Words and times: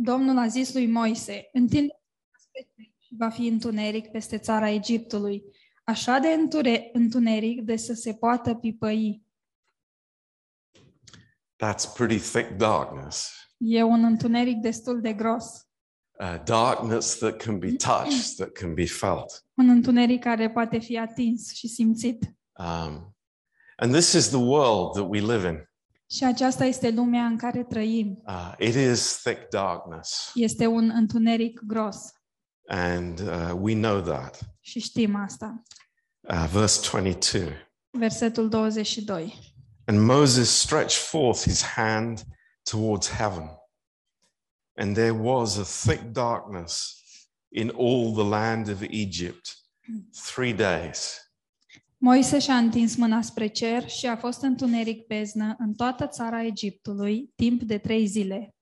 Domnul 0.00 0.38
a 0.38 0.46
zis 0.46 0.72
lui 0.72 0.86
Moise, 0.86 1.48
întinde 1.52 2.00
și 2.98 3.14
va 3.18 3.28
fi 3.28 3.46
întuneric 3.46 4.10
peste 4.10 4.38
țara 4.38 4.70
Egiptului, 4.70 5.42
așa 5.84 6.18
de 6.18 6.28
înture- 6.28 6.90
întuneric 6.92 7.60
de 7.62 7.76
să 7.76 7.92
se 7.92 8.14
poată 8.14 8.54
pipăi. 8.54 9.22
That's 11.64 11.94
pretty 11.94 12.18
thick 12.18 12.50
darkness. 12.56 13.32
E 13.56 13.82
un 13.82 14.04
întuneric 14.04 14.56
destul 14.56 15.00
de 15.00 15.12
gros. 15.12 15.68
Uh, 16.20 16.42
darkness 16.44 17.18
that 17.18 17.36
can 17.36 17.58
be 17.58 17.72
touched, 17.72 18.36
that 18.36 18.52
can 18.52 18.74
be 18.74 18.86
felt. 18.86 19.46
Un 19.54 19.68
întuneric 19.68 20.22
care 20.22 20.50
poate 20.50 20.78
fi 20.78 20.98
atins 20.98 21.52
și 21.52 21.68
simțit. 21.68 22.22
Um, 22.52 23.16
and 23.76 23.92
this 23.92 24.12
is 24.12 24.28
the 24.28 24.36
world 24.36 24.92
that 24.92 25.08
we 25.08 25.20
live 25.20 25.48
in. 25.48 25.67
Și 26.10 26.24
aceasta 26.24 26.64
este 26.64 26.90
lumea 26.90 27.24
în 27.24 27.36
care 27.36 27.64
trăim. 27.64 28.22
Uh, 28.26 28.54
it 28.58 28.74
is 28.74 29.20
thick 29.22 29.48
darkness, 29.48 30.30
Este 30.34 30.66
un 30.66 30.90
întuneric 30.94 31.60
gros 31.66 31.96
and 32.66 33.20
uh, 33.20 33.52
we 33.60 33.74
know 33.74 34.00
that. 34.00 34.38
și 34.60 34.80
știm 34.80 35.14
asta. 35.16 35.62
Uh, 36.20 36.48
verse 36.52 36.88
22 36.90 37.66
Versetul 37.90 38.48
22. 38.48 39.54
And 39.86 40.00
Moses 40.00 40.50
stretched 40.50 40.98
forth 40.98 41.42
his 41.42 41.62
hand 41.62 42.22
towards 42.70 43.08
heaven, 43.10 43.48
and 44.76 44.94
there 44.94 45.10
was 45.12 45.56
a 45.56 45.62
thick 45.64 46.02
darkness 46.12 47.02
in 47.52 47.68
all 47.68 48.12
the 48.12 48.24
land 48.24 48.68
of 48.68 48.82
Egypt 48.82 49.56
three 50.34 50.52
days. 50.52 51.27
Moise 52.00 52.38
și-a 52.38 52.56
întins 52.56 52.96
mâna 52.96 53.22
spre 53.22 53.46
cer 53.46 53.88
și 53.88 54.06
a 54.06 54.16
fost 54.16 54.42
întuneric 54.42 55.06
beznă 55.06 55.54
în 55.58 55.74
toată 55.74 56.06
țara 56.06 56.44
Egiptului 56.44 57.32
timp 57.36 57.62
de 57.62 57.78
trei 57.78 58.06
zile. 58.06 58.54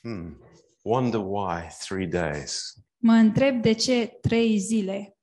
Hmm. 0.00 0.40
Wonder 0.82 1.20
why 1.24 1.68
three 1.78 2.06
days? 2.06 2.74
Mă 2.96 3.12
întreb 3.12 3.62
de 3.62 3.72
ce 3.72 4.18
trei 4.20 4.58
zile. 4.58 5.16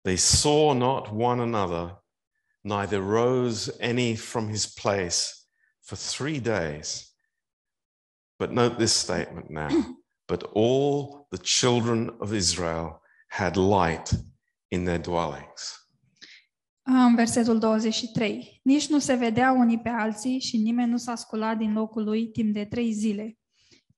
They 0.00 0.16
saw 0.16 0.72
not 0.72 1.08
one 1.10 1.40
another, 1.42 2.04
neither 2.60 3.00
rose 3.00 3.76
any 3.80 4.16
from 4.16 4.48
his 4.48 4.66
place 4.66 5.38
for 5.80 5.98
three 5.98 6.40
days. 6.40 7.14
But 8.36 8.50
note 8.50 8.76
this 8.76 8.92
statement 8.92 9.48
now. 9.48 9.68
But 10.26 10.42
all 10.54 11.26
the 11.30 11.38
children 11.42 12.14
of 12.18 12.32
Israel 12.32 13.00
had 13.28 13.56
light 13.56 14.10
in 14.68 14.84
their 14.84 15.00
dwellings. 15.00 15.88
În 16.82 17.14
versetul 17.14 17.58
23. 17.58 18.60
Nici 18.62 18.88
nu 18.88 18.98
se 18.98 19.14
vedea 19.14 19.52
unii 19.52 19.78
pe 19.78 19.88
alții 19.88 20.40
și 20.40 20.56
nimeni 20.56 20.90
nu 20.90 20.96
s-a 20.96 21.14
sculat 21.14 21.56
din 21.56 21.72
locul 21.72 22.04
lui 22.04 22.28
timp 22.30 22.52
de 22.52 22.64
trei 22.64 22.92
zile. 22.92 23.38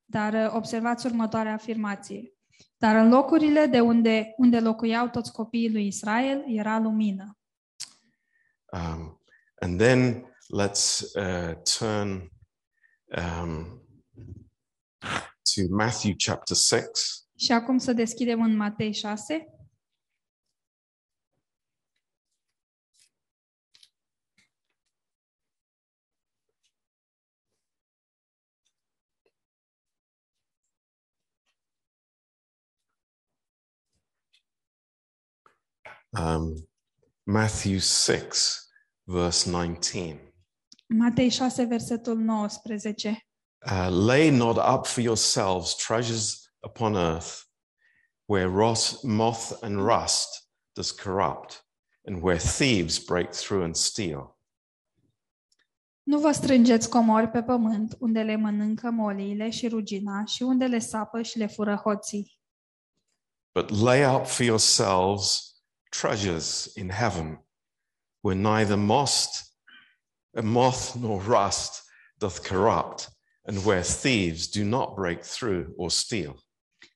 Dar 0.04 0.32
uh, 0.32 0.54
observați 0.54 1.06
următoarea 1.06 1.52
afirmație. 1.52 2.32
Dar 2.76 2.96
în 2.96 3.08
locurile 3.08 3.66
de 3.66 3.80
unde, 3.80 4.34
unde 4.36 4.60
locuiau 4.60 5.08
toți 5.08 5.32
copiii 5.32 5.72
lui 5.72 5.86
Israel 5.86 6.44
era 6.46 6.78
lumină. 6.78 7.38
Um, 8.72 9.20
and 9.60 9.78
then 9.78 10.24
let's 10.58 11.00
uh, 11.14 11.54
turn 11.78 12.30
um, 13.16 13.82
to 15.54 15.62
Matthew 15.68 16.14
chapter 16.24 16.56
6. 16.56 16.90
Și 17.36 17.52
acum 17.52 17.78
să 17.78 17.92
deschidem 17.92 18.42
în 18.42 18.56
Matei 18.56 18.92
6. 18.92 19.46
Um, 36.12 36.68
Matthew 37.24 37.78
6, 37.78 38.68
verse 39.04 39.50
19. 39.50 40.18
Matei 40.86 41.28
6, 41.28 41.64
versetul 41.64 42.16
19. 42.16 43.18
Uh, 43.66 43.88
lay 43.90 44.30
not 44.30 44.56
up 44.56 44.86
for 44.86 45.02
yourselves 45.02 45.74
treasures 45.74 46.50
upon 46.60 46.96
earth, 46.96 47.44
where 48.26 48.48
ros- 48.48 49.02
moth 49.02 49.62
and 49.62 49.76
rust 49.76 50.48
does 50.74 50.90
corrupt, 50.90 51.62
and 52.06 52.22
where 52.22 52.38
thieves 52.38 52.98
break 52.98 53.32
through 53.32 53.62
and 53.62 53.76
steal. 53.76 54.38
Nu 56.02 56.18
vă 56.18 56.32
strângeți 56.32 56.88
comori 56.88 57.28
pe 57.28 57.42
pământ, 57.42 57.96
unde 57.98 58.22
le 58.22 58.36
mănâncă 58.36 58.90
moliile 58.90 59.50
și 59.50 59.68
rugina 59.68 60.24
și 60.24 60.42
unde 60.42 60.66
le 60.66 60.78
sapă 60.78 61.22
și 61.22 61.38
le 61.38 61.46
fură 61.46 61.74
hoții. 61.74 62.40
But 63.52 63.70
lay 63.70 64.14
up 64.14 64.26
for 64.26 64.44
yourselves 64.44 65.49
treasures 65.90 66.74
in 66.76 66.90
heaven, 66.90 67.44
where 68.20 68.40
neither 68.40 68.76
moth, 68.76 69.26
moth 70.42 70.94
nor 70.94 71.22
rust 71.22 71.82
doth 72.18 72.48
corrupt, 72.48 73.08
and 73.46 73.64
where 73.64 73.82
thieves 73.82 74.48
do 74.48 74.64
not 74.64 74.94
break 74.94 75.22
through 75.22 75.66
or 75.76 75.90
steal. 75.90 76.36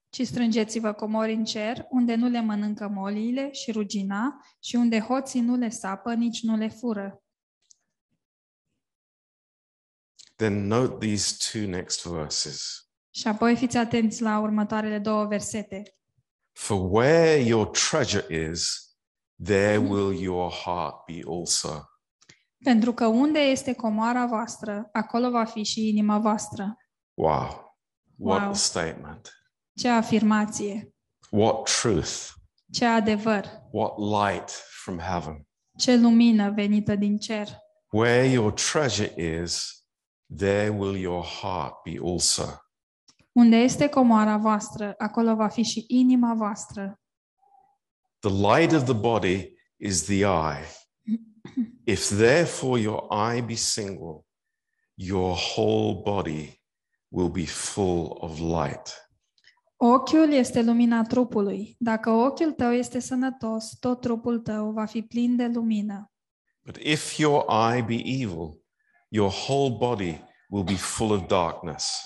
Ci 0.09 0.27
strângeți-vă 0.27 0.93
comori 0.93 1.33
în 1.33 1.45
cer, 1.45 1.87
unde 1.91 2.15
nu 2.15 2.29
le 2.29 2.41
mănâncă 2.41 2.89
moliile 2.89 3.53
și 3.53 3.73
rugina 3.73 4.45
și 4.61 4.77
unde 4.77 5.01
hoții 5.01 5.41
nu 5.41 5.57
le 5.57 5.69
sapă, 5.69 6.15
nici 6.15 6.43
nu 6.43 6.57
le 6.57 6.69
fură. 6.69 7.23
Then 10.37 10.67
note 10.67 11.07
these 11.07 11.37
two 11.51 11.69
next 11.69 12.07
verses. 12.07 12.89
Și 13.11 13.29
apoi 13.29 13.57
fiți 13.57 13.77
atenți 13.77 14.23
la 14.23 14.39
următoarele 14.39 14.99
două 14.99 15.27
versete. 15.27 15.83
For 16.57 16.91
where 16.91 17.41
your 17.41 17.67
treasure 17.71 18.51
is, 18.51 18.79
there 19.45 19.79
will 19.79 20.13
your 20.23 20.51
heart 20.53 20.95
be 21.07 21.21
also. 21.27 21.89
Pentru 22.65 22.93
că 22.93 23.07
unde 23.07 23.39
este 23.39 23.73
comoara 23.75 24.27
voastră, 24.27 24.89
acolo 24.93 25.31
va 25.31 25.45
fi 25.45 25.63
și 25.63 25.89
inima 25.89 26.19
voastră. 26.19 26.77
Wow. 27.15 27.77
What 28.17 28.41
Wow. 28.41 28.51
a 28.51 28.53
statement. 28.55 29.33
Ce 29.77 29.89
afirmație, 29.89 30.95
What 31.31 31.63
truth. 31.81 32.29
ce 32.73 32.85
adevăr, 32.85 33.45
What 33.71 33.99
light 33.99 34.51
from 34.83 34.99
heaven. 34.99 35.47
ce 35.79 35.97
lumină 35.97 36.51
venită 36.51 36.95
din 36.97 37.19
cer. 37.19 37.49
Where 37.91 38.27
your 38.29 38.53
treasure 38.53 39.41
is, 39.43 39.85
there 40.37 40.69
will 40.69 40.97
your 40.97 41.25
heart 41.25 41.75
be 41.83 41.99
also. 42.03 42.64
Unde 43.35 43.57
este 43.57 43.89
comoara 43.89 44.37
voastră, 44.37 44.95
acolo 44.99 45.35
va 45.35 45.49
fi 45.49 45.63
și 45.63 45.85
inima 45.89 46.35
voastră. 46.35 47.01
The 48.19 48.31
light 48.31 48.73
of 48.73 48.85
the 48.85 48.93
body 48.93 49.53
is 49.77 50.05
the 50.05 50.19
eye. 50.19 50.67
If 51.85 52.09
therefore 52.09 52.81
your 52.81 53.07
eye 53.11 53.41
be 53.41 53.55
single, 53.55 54.25
your 54.95 55.37
whole 55.57 56.01
body 56.05 56.63
will 57.09 57.31
be 57.31 57.45
full 57.45 58.17
of 58.21 58.39
light. 58.39 59.09
Ochiul 59.77 60.33
este 60.33 60.63
lumina 60.63 61.03
trupului. 61.03 61.77
Dacă 61.79 62.11
ochiul 62.11 62.53
tău 62.53 62.73
este 62.73 62.99
sănătos, 62.99 63.77
tot 63.81 64.01
trupul 64.01 64.39
tău 64.39 64.71
va 64.73 64.85
fi 64.85 65.03
plin 65.03 65.37
de 65.37 65.47
lumină. 65.47 66.13
But 66.65 66.77
if 66.77 67.19
your 67.19 67.45
eye 67.49 67.83
be 67.83 68.03
evil, 68.05 68.61
your 69.09 69.33
whole 69.49 69.77
body 69.79 70.21
will 70.49 70.65
be 70.65 70.77
full 70.77 71.11
of 71.11 71.27
darkness. 71.27 72.03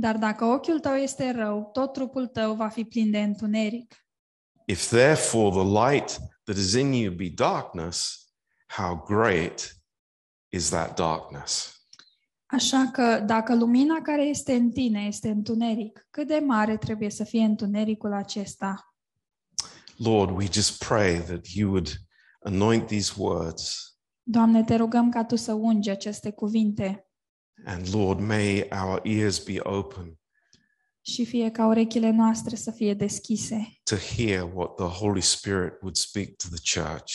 Dar 0.00 0.16
dacă 0.16 0.44
ochiul 0.44 0.80
tău 0.80 0.94
este 0.94 1.30
rău, 1.30 1.70
tot 1.72 1.92
trupul 1.92 2.26
tău 2.26 2.54
va 2.54 2.68
fi 2.68 2.84
plin 2.84 3.10
de 3.10 3.22
întuneric. 3.22 4.06
If 4.66 4.88
therefore 4.88 5.50
the 5.50 5.90
light 5.90 6.18
that 6.44 6.56
is 6.56 6.72
in 6.72 6.92
you 6.92 7.14
be 7.14 7.28
darkness, 7.34 8.28
how 8.66 9.04
great 9.06 9.76
is 10.48 10.68
that 10.68 10.96
darkness? 10.96 11.82
Așa 12.46 12.90
că 12.92 13.22
dacă 13.26 13.54
lumina 13.54 14.00
care 14.02 14.22
este 14.22 14.52
în 14.54 14.70
tine 14.70 15.00
este 15.00 15.28
întuneric, 15.28 16.06
cât 16.10 16.26
de 16.26 16.38
mare 16.38 16.76
trebuie 16.76 17.10
să 17.10 17.24
fie 17.24 17.42
întunericul 17.44 18.12
acesta? 18.12 18.94
Lord, 19.96 20.36
we 20.36 20.46
just 20.52 20.84
pray 20.84 21.22
that 21.22 21.46
you 21.46 21.70
would 21.70 21.88
anoint 22.40 22.86
these 22.86 23.12
words. 23.16 23.92
Doamne, 24.22 24.64
te 24.64 24.74
rugăm 24.74 25.10
ca 25.10 25.24
Tu 25.24 25.36
să 25.36 25.52
ungi 25.52 25.90
aceste 25.90 26.30
cuvinte 26.30 27.07
And 27.64 27.94
Lord, 27.94 28.20
may 28.20 28.68
our 28.70 29.00
ears 29.02 29.38
be 29.44 29.58
open 29.62 30.18
și 31.00 31.24
fie 31.24 31.50
ca 31.50 31.66
urechile 31.66 32.10
noastre 32.10 32.56
să 32.56 32.70
fie 32.70 32.94
deschise, 32.94 33.80
to 33.82 33.96
hear 33.96 34.50
what 34.54 34.74
the 34.74 34.84
Holy 34.84 35.20
Spirit 35.20 35.72
would 35.80 35.96
speak 35.96 36.36
to 36.36 36.46
the 36.54 36.80
church. 36.80 37.12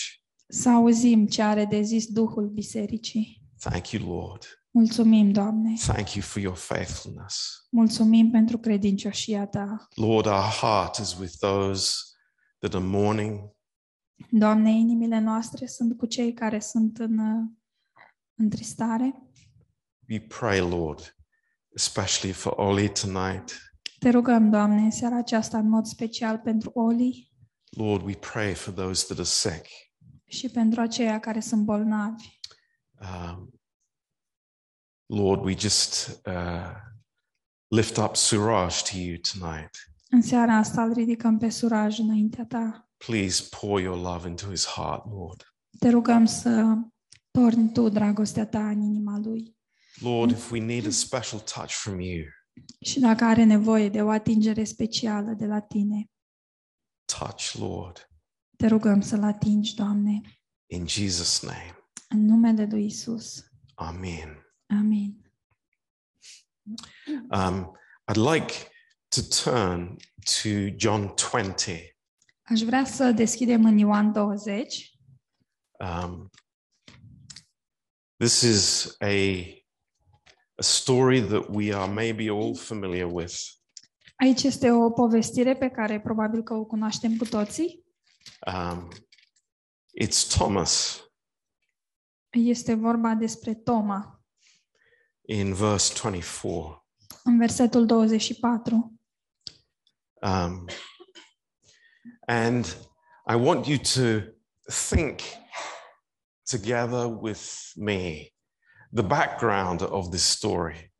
să 0.47 0.69
auzim 0.69 1.27
ce 1.27 1.41
are 1.41 1.65
de 1.65 1.81
zis 1.81 2.05
Duhul 2.07 2.49
Bisericii. 2.49 3.41
Thank 3.59 3.89
you, 3.91 4.19
Lord. 4.19 4.45
Mulțumim, 4.71 5.31
Doamne! 5.31 5.73
Thank 5.79 6.13
you 6.13 6.23
for 6.23 6.41
your 6.41 6.55
faithfulness. 6.55 7.67
Mulțumim 7.69 8.31
pentru 8.31 8.57
credincioșia 8.57 9.45
Ta. 9.47 9.87
Lord, 9.95 10.25
our 10.25 10.49
heart 10.61 10.97
is 10.97 11.17
with 11.17 11.33
those 11.39 11.91
that 12.59 12.73
are 12.73 12.83
mourning. 12.83 13.39
Doamne, 14.29 14.71
inimile 14.71 15.19
noastre 15.19 15.65
sunt 15.65 15.97
cu 15.97 16.05
cei 16.05 16.33
care 16.33 16.59
sunt 16.59 16.97
în 16.97 17.17
uh, 17.17 17.43
întristare. 18.35 19.31
We 20.13 20.19
pray, 20.19 20.59
Lord, 20.59 21.15
especially 21.75 22.33
for 22.33 22.53
Oli 22.59 22.89
tonight. 22.89 23.57
Te 23.99 24.09
rugăm, 24.09 24.49
Doamne, 24.49 24.81
în 24.81 24.91
seara 24.91 25.17
aceasta 25.17 25.57
în 25.57 25.69
mod 25.69 25.85
special 25.85 26.37
pentru 26.37 26.71
Oli 26.73 27.31
Lord, 27.69 28.05
we 28.05 28.13
pray 28.13 28.53
for 28.53 28.73
those 28.73 29.05
that 29.05 29.17
are 29.17 29.27
sick. 29.27 29.65
și 30.25 30.49
pentru 30.49 30.81
aceia 30.81 31.19
care 31.19 31.39
sunt 31.39 31.63
bolnavi. 31.63 32.39
Um, 32.99 33.59
Lord, 35.05 35.43
we 35.43 35.55
just 35.57 36.21
uh, 36.25 36.71
lift 37.67 37.97
up 37.97 38.15
Suraj 38.15 38.81
to 38.81 38.97
you 38.97 39.17
tonight. 39.31 39.69
În 40.09 40.21
seara 40.21 40.53
asta 40.57 40.83
îl 40.83 40.93
ridicăm 40.93 41.37
pe 41.37 41.49
suraj 41.49 41.99
înaintea 41.99 42.45
ta. 42.45 42.89
Please 42.97 43.47
pour 43.59 43.81
your 43.81 43.97
love 43.97 44.29
into 44.29 44.45
his 44.49 44.65
heart, 44.65 45.05
Lord. 45.05 45.55
Te 45.79 45.89
rugăm 45.89 46.25
să 46.25 46.77
torni 47.31 47.71
tu 47.71 47.89
dragostea 47.89 48.47
ta 48.47 48.69
în 48.69 48.81
inima 48.81 49.17
lui. 49.17 49.61
Lord, 50.01 50.31
if 50.31 50.51
we 50.51 50.59
need 50.59 50.85
a 50.85 50.91
special 50.91 51.39
touch 51.39 51.71
from 51.71 51.99
you, 51.99 52.25
Și 52.81 52.99
dacă 52.99 53.23
are 53.23 53.43
nevoie 53.43 53.89
de 53.89 54.01
o 54.01 54.09
atingere 54.09 54.63
specială 54.63 55.31
de 55.31 55.45
la 55.45 55.59
tine, 55.59 56.09
touch, 57.05 57.51
Lord, 57.53 58.09
te 58.57 58.67
rugăm 58.67 59.01
să-l 59.01 59.23
atingi, 59.23 59.75
Doamne, 59.75 60.21
in 60.71 60.87
Jesus' 60.87 61.41
name. 61.41 61.77
în 62.09 62.25
numele 62.25 62.65
lui 62.65 62.85
Isus. 62.85 63.43
Amen. 63.75 64.45
Amin. 64.67 65.31
Um, 67.29 67.77
I'd 68.11 68.33
like 68.33 68.53
to 69.07 69.21
turn 69.43 69.95
to 70.41 70.49
John 70.75 71.13
20. 71.31 71.97
Aș 72.43 72.61
vrea 72.61 72.85
să 72.85 73.11
deschidem 73.11 73.65
în 73.65 73.77
Ioan 73.77 74.11
20. 74.11 74.91
Um, 75.79 76.29
this 78.17 78.41
is 78.41 78.95
a, 78.99 79.07
a 80.55 80.61
story 80.61 81.21
that 81.21 81.45
we 81.49 81.73
are 81.73 81.91
maybe 81.91 82.29
all 82.29 82.55
familiar 82.55 83.07
with. 83.11 83.35
Aici 84.15 84.43
este 84.43 84.71
o 84.71 84.89
povestire 84.89 85.55
pe 85.55 85.69
care 85.69 86.01
probabil 86.01 86.43
că 86.43 86.53
o 86.53 86.65
cunoaștem 86.65 87.17
cu 87.17 87.25
toții. 87.25 87.85
Um, 88.47 88.87
it's 90.01 90.27
Thomas 90.27 91.03
Este 92.29 92.73
vorba 92.73 93.13
despre 93.13 93.53
Toma, 93.53 94.23
in 95.21 95.53
verse 95.53 95.93
24. 96.01 96.87
în 97.23 97.37
versetul 97.37 97.85
24. 97.85 98.93
Um, 100.21 100.67
and 102.27 102.65
I 103.29 103.35
want 103.35 103.67
you 103.67 103.77
to 103.77 104.33
think 104.89 105.19
together 106.49 107.05
with 107.05 107.71
me 107.75 108.32
the 108.93 109.01
background 109.01 109.81
of 109.81 110.09
this 110.09 110.23
story. 110.23 110.93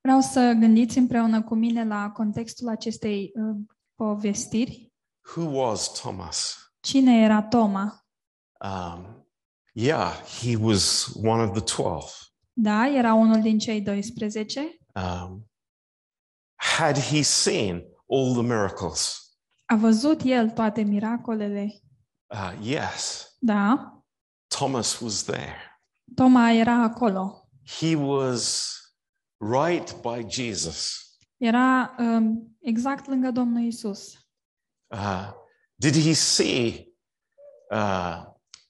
Vreau 0.00 0.20
să 0.20 0.56
gândiți 0.58 0.98
împreună 0.98 1.42
cu 1.42 1.54
mine 1.54 1.84
la 1.84 2.10
contextul 2.10 2.68
acestei 2.68 3.32
uh, 3.34 3.56
povestiri. 3.94 4.92
Who 5.36 5.60
was 5.60 5.92
Thomas? 5.92 6.58
Cine 6.80 7.22
era 7.22 7.42
Toma? 7.42 8.04
Um, 8.60 9.26
yeah, 9.72 10.12
he 10.40 10.56
was 10.56 11.12
one 11.22 11.42
of 11.42 11.50
the 11.52 11.82
12. 11.82 12.06
Da, 12.52 12.88
era 12.88 13.14
unul 13.14 13.40
din 13.40 13.58
cei 13.58 13.82
12. 13.82 14.78
Um, 14.94 15.50
had 16.54 16.98
he 16.98 17.22
seen 17.22 17.82
all 18.08 18.32
the 18.32 18.42
miracles? 18.42 19.18
A 19.64 19.76
văzut 19.76 20.20
el 20.24 20.50
toate 20.50 20.82
miracolele? 20.82 21.82
Uh, 22.26 22.52
yes, 22.62 23.28
Da. 23.38 23.92
Thomas 24.46 25.00
was 25.00 25.22
there. 25.22 25.73
Toma 26.14 26.52
era 26.52 26.82
acolo. 26.82 27.48
He 27.80 27.96
was 27.96 28.74
right 29.38 29.94
by 30.02 30.26
Jesus. 30.28 31.02
Era 31.36 31.94
um, 31.98 32.56
exact 32.60 33.06
lângă 33.06 33.30
Domnul 33.30 33.62
Isus. 33.62 34.12
Uh, 34.86 35.30
did 35.74 35.94
he 35.94 36.12
see 36.12 36.94
uh, 37.70 38.22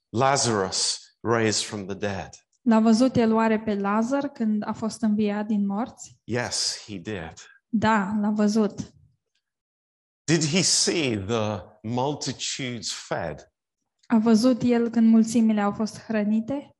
Lazarus 0.08 0.98
raised 1.20 1.64
from 1.64 1.86
the 1.86 1.94
dead? 1.94 2.28
L-a 2.62 2.80
văzut 2.80 3.16
el 3.16 3.32
oare 3.32 3.60
pe 3.60 3.74
Lazar 3.74 4.28
când 4.28 4.62
a 4.66 4.72
fost 4.72 5.02
înviat 5.02 5.46
din 5.46 5.66
morți? 5.66 6.20
Yes, 6.24 6.84
he 6.86 6.98
did. 6.98 7.34
Da, 7.68 8.16
l-a 8.20 8.30
văzut. 8.30 8.92
Did 10.24 10.44
he 10.44 10.62
see 10.62 11.18
the 11.18 11.62
multitudes 11.82 12.92
fed? 12.92 13.52
A 14.06 14.18
văzut 14.18 14.62
el 14.62 14.90
când 14.90 15.08
mulțimile 15.08 15.60
au 15.60 15.72
fost 15.72 16.00
hrănite? 16.00 16.73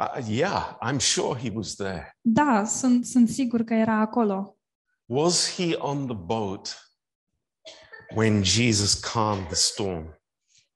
Uh, 0.00 0.22
yeah, 0.28 0.76
I'm 0.80 0.98
sure 1.00 1.38
he 1.38 1.50
was 1.50 1.74
there. 1.74 2.16
Da, 2.20 2.64
sunt, 2.64 3.06
sunt 3.06 3.28
sigur 3.28 3.62
că 3.62 3.74
era 3.74 3.94
acolo. 3.94 4.58
Was 5.04 5.54
he 5.54 5.74
on 5.74 6.06
the 6.06 6.16
boat 6.16 6.92
when 8.14 8.42
Jesus 8.42 8.94
calmed 8.94 9.46
the 9.46 9.54
storm? 9.54 10.20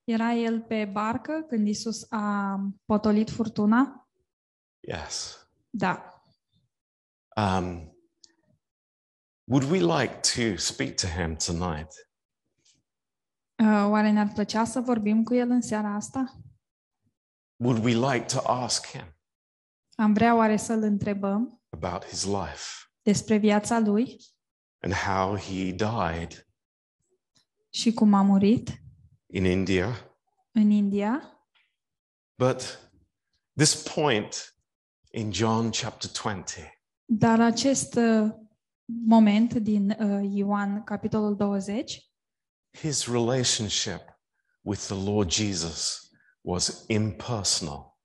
Era 0.05 0.33
el 0.33 0.61
pe 0.61 0.85
barcă 0.85 1.45
când 1.49 1.69
Isus 1.69 2.07
a 2.11 2.57
potolit 2.85 3.31
furtuna? 3.31 4.09
Yes. 4.81 5.47
Da. 5.71 6.23
Um, 7.37 7.97
would 9.45 9.71
we 9.71 9.79
like 9.79 10.21
to 10.21 10.57
speak 10.57 10.95
to 10.95 11.07
him 11.07 11.37
tonight? 11.37 11.91
Uh, 13.63 13.89
Oare 13.91 14.11
ne-ar 14.11 14.31
plăcea 14.35 14.65
să 14.65 14.81
vorbim 14.81 15.23
cu 15.23 15.35
el 15.35 15.51
în 15.51 15.61
seara 15.61 15.95
asta? 15.95 16.42
Would 17.62 17.85
we 17.85 17.94
like 17.94 18.26
to 18.26 18.43
ask 18.47 18.87
him 18.87 19.17
Am 19.94 20.12
vrea 20.12 20.35
oare 20.35 20.56
să-l 20.56 20.82
întrebăm 20.82 21.62
about 21.70 22.05
his 22.05 22.25
life 22.25 22.69
despre 23.03 23.37
viața 23.37 23.79
lui 23.79 24.17
and 24.81 24.93
how 24.93 25.37
he 25.37 25.70
died 25.70 26.49
și 27.70 27.93
cum 27.93 28.14
a 28.14 28.23
murit 28.23 28.82
in 29.26 29.44
India? 29.44 30.17
în 30.53 30.70
India? 30.70 31.38
But 32.38 32.91
this 33.56 33.82
point 33.94 34.56
in 35.11 35.32
John 35.32 35.70
chapter 35.70 36.11
20 36.11 36.59
Dar 37.05 37.41
acest 37.41 37.94
uh, 37.94 38.31
moment 39.06 39.55
din 39.55 39.91
uh, 39.91 40.31
Ioan, 40.35 40.82
capitolul 40.82 41.37
20, 41.37 42.11
his 42.70 43.06
relationship 43.06 44.00
with 44.62 44.81
the 44.81 45.11
Lord 45.11 45.31
Jesus 45.31 46.11
was 46.43 46.85
impersonal. 46.87 47.97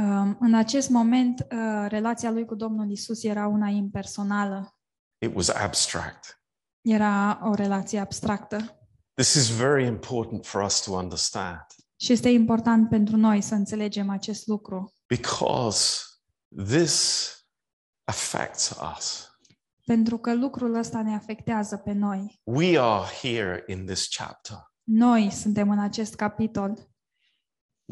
um, 0.00 0.36
în 0.40 0.54
acest 0.54 0.88
moment, 0.88 1.40
uh, 1.40 1.84
relația 1.88 2.30
lui 2.30 2.44
cu 2.44 2.54
Domnul 2.54 2.90
Isus 2.90 3.22
era 3.24 3.46
una 3.46 3.68
impersonală. 3.68 4.76
It 5.18 5.34
was 5.34 5.48
abstract. 5.48 6.42
Era 6.80 7.40
o 7.44 7.54
relație 7.54 7.98
abstractă. 7.98 8.56
This 9.14 9.34
is 9.34 9.48
very 9.48 9.86
important 9.86 10.46
for 10.46 10.62
us 10.62 10.80
to 10.80 10.92
understand 10.92 11.66
Și 11.96 12.12
este 12.12 12.28
important 12.28 12.88
pentru 12.88 13.16
noi 13.16 13.40
să 13.40 13.54
înțelegem 13.54 14.10
acest 14.10 14.46
lucru, 14.46 14.92
because 15.06 16.02
this 16.66 17.26
affects 18.04 18.74
us. 18.96 19.30
pentru 19.86 20.18
că 20.18 20.34
lucrul 20.34 20.74
ăsta 20.74 21.02
ne 21.02 21.14
afectează 21.14 21.76
pe 21.76 21.92
noi. 21.92 22.40
We 22.44 22.78
are 22.80 23.04
here 23.22 23.64
in 23.66 23.86
this 23.86 24.08
chapter. 24.16 24.56
Noi 24.82 25.30
suntem 25.30 25.70
în 25.70 25.78
acest 25.78 26.14
capitol. 26.14 26.91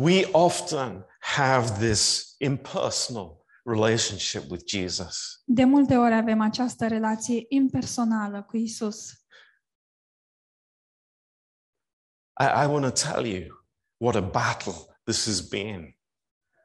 We 0.01 0.25
often 0.33 1.05
have 1.21 1.79
this 1.79 2.35
impersonal 2.39 3.45
relationship 3.65 4.51
with 4.51 4.65
Jesus. 4.67 5.43
De 5.45 5.65
multe 5.65 5.97
ori 5.97 6.15
avem 6.15 6.41
această 6.41 6.89
relație 6.89 7.45
impersonală 7.49 8.43
cu 8.43 8.57
Isus. 8.57 9.11
I, 12.41 12.45
I 12.63 12.67
want 12.67 12.85
to 12.85 13.11
tell 13.11 13.27
you 13.27 13.67
what 13.97 14.15
a 14.15 14.21
battle 14.21 14.97
this 15.05 15.27
has 15.27 15.41
been 15.41 15.97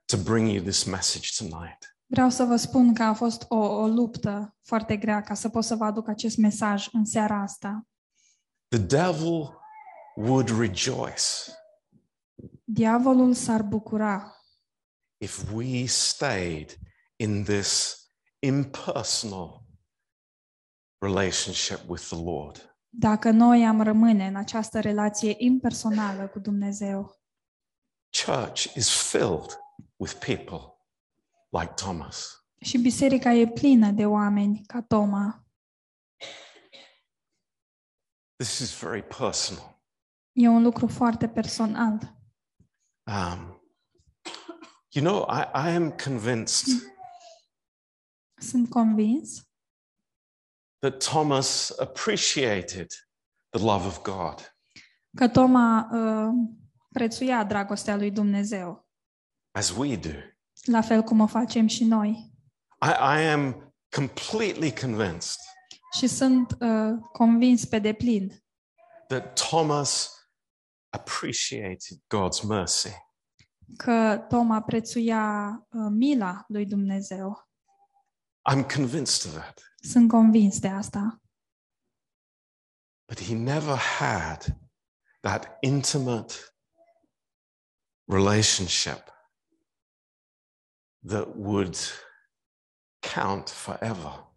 to 0.05 0.17
bring 0.17 0.49
you 0.49 0.63
this 0.63 0.83
message 0.83 1.27
tonight. 1.37 1.97
Vreau 2.05 2.29
să 2.29 2.43
vă 2.43 2.55
spun 2.55 2.93
că 2.93 3.03
a 3.03 3.13
fost 3.13 3.45
o, 3.47 3.55
o 3.55 3.87
luptă 3.87 4.55
foarte 4.61 4.97
grea 4.97 5.21
ca 5.21 5.33
să 5.33 5.49
pot 5.49 5.63
să 5.63 5.75
vă 5.75 5.85
aduc 5.85 6.07
acest 6.07 6.37
mesaj 6.37 6.87
în 6.91 7.05
seara 7.05 7.41
asta. 7.41 7.87
The 8.67 8.79
devil 8.79 9.49
would 10.15 10.59
rejoice 10.59 11.23
Diavolul 12.67 13.33
s-ar 13.33 13.61
bucura 13.61 14.35
if 15.17 15.51
we 15.51 15.85
stayed 15.85 16.77
in 17.15 17.43
this 17.43 18.03
impersonal 18.39 19.65
relationship 20.97 21.89
with 21.89 22.03
the 22.03 22.23
Lord. 22.23 22.77
dacă 22.89 23.29
noi 23.29 23.65
am 23.65 23.81
rămâne 23.81 24.27
în 24.27 24.35
această 24.35 24.79
relație 24.79 25.35
impersonală 25.37 26.27
cu 26.27 26.39
Dumnezeu. 26.39 27.19
Church 28.25 28.63
is 28.63 29.09
filled 29.09 29.59
with 29.95 30.13
people 30.13 30.75
like 31.49 31.73
Thomas. 31.73 32.45
Și 32.61 32.77
biserica 32.77 33.33
e 33.33 33.47
plină 33.47 33.91
de 33.91 34.05
oameni 34.05 34.63
ca 34.65 34.81
Toma. 34.81 35.45
This 38.35 38.59
is 38.59 38.79
very 38.79 39.03
personal. 39.03 39.83
E 40.31 40.47
un 40.47 40.63
lucru 40.63 40.87
foarte 40.87 41.27
personal. 41.29 42.14
Um, 43.07 43.61
you 44.93 45.03
know, 45.03 45.25
I, 45.29 45.43
I 45.53 45.69
am 45.75 45.91
convinced 45.91 46.67
Sunt 48.37 48.69
convins 48.69 49.43
that 50.81 50.99
Thomas 50.99 51.71
appreciated 51.79 52.91
the 53.49 53.59
love 53.59 53.85
of 53.85 54.01
God. 54.01 54.55
Că 55.15 55.27
Toma 55.27 55.89
uh, 55.91 56.33
prețuia 56.91 57.43
dragostea 57.43 57.95
lui 57.95 58.11
Dumnezeu, 58.11 58.87
as 59.51 59.69
we 59.69 59.95
do. 59.97 60.09
la 60.65 60.81
fel 60.81 61.01
cum 61.01 61.19
o 61.19 61.27
facem 61.27 61.67
și 61.67 61.83
noi. 61.83 62.31
I, 62.81 63.19
I 63.19 63.27
am 63.31 63.73
completely 63.95 64.73
convinced 64.79 65.39
Și 65.97 66.07
sunt 66.07 66.57
uh, 66.59 66.91
convins 67.11 67.65
pe 67.65 67.79
deplin 67.79 68.43
that 69.07 69.33
Thomas 69.33 70.14
appreciated 70.95 71.97
God's 72.07 72.41
mercy. 72.47 73.03
că 73.77 74.25
Toma 74.29 74.61
prețuia 74.61 75.49
uh, 75.69 75.87
mila 75.89 76.45
lui 76.47 76.65
Dumnezeu. 76.65 77.49
I'm 78.51 78.65
convinced 78.75 79.31
of 79.31 79.39
that. 79.39 79.61
Sunt 79.75 80.09
convins 80.09 80.59
de 80.59 80.67
asta. 80.67 81.21
But 83.07 83.19
he 83.19 83.35
never 83.35 83.77
had 83.77 84.57
that 85.19 85.57
intimate 85.61 86.33
relationship 88.05 89.13
that 91.07 91.27
would 91.35 91.77
count 93.13 93.49
forever. 93.49 94.33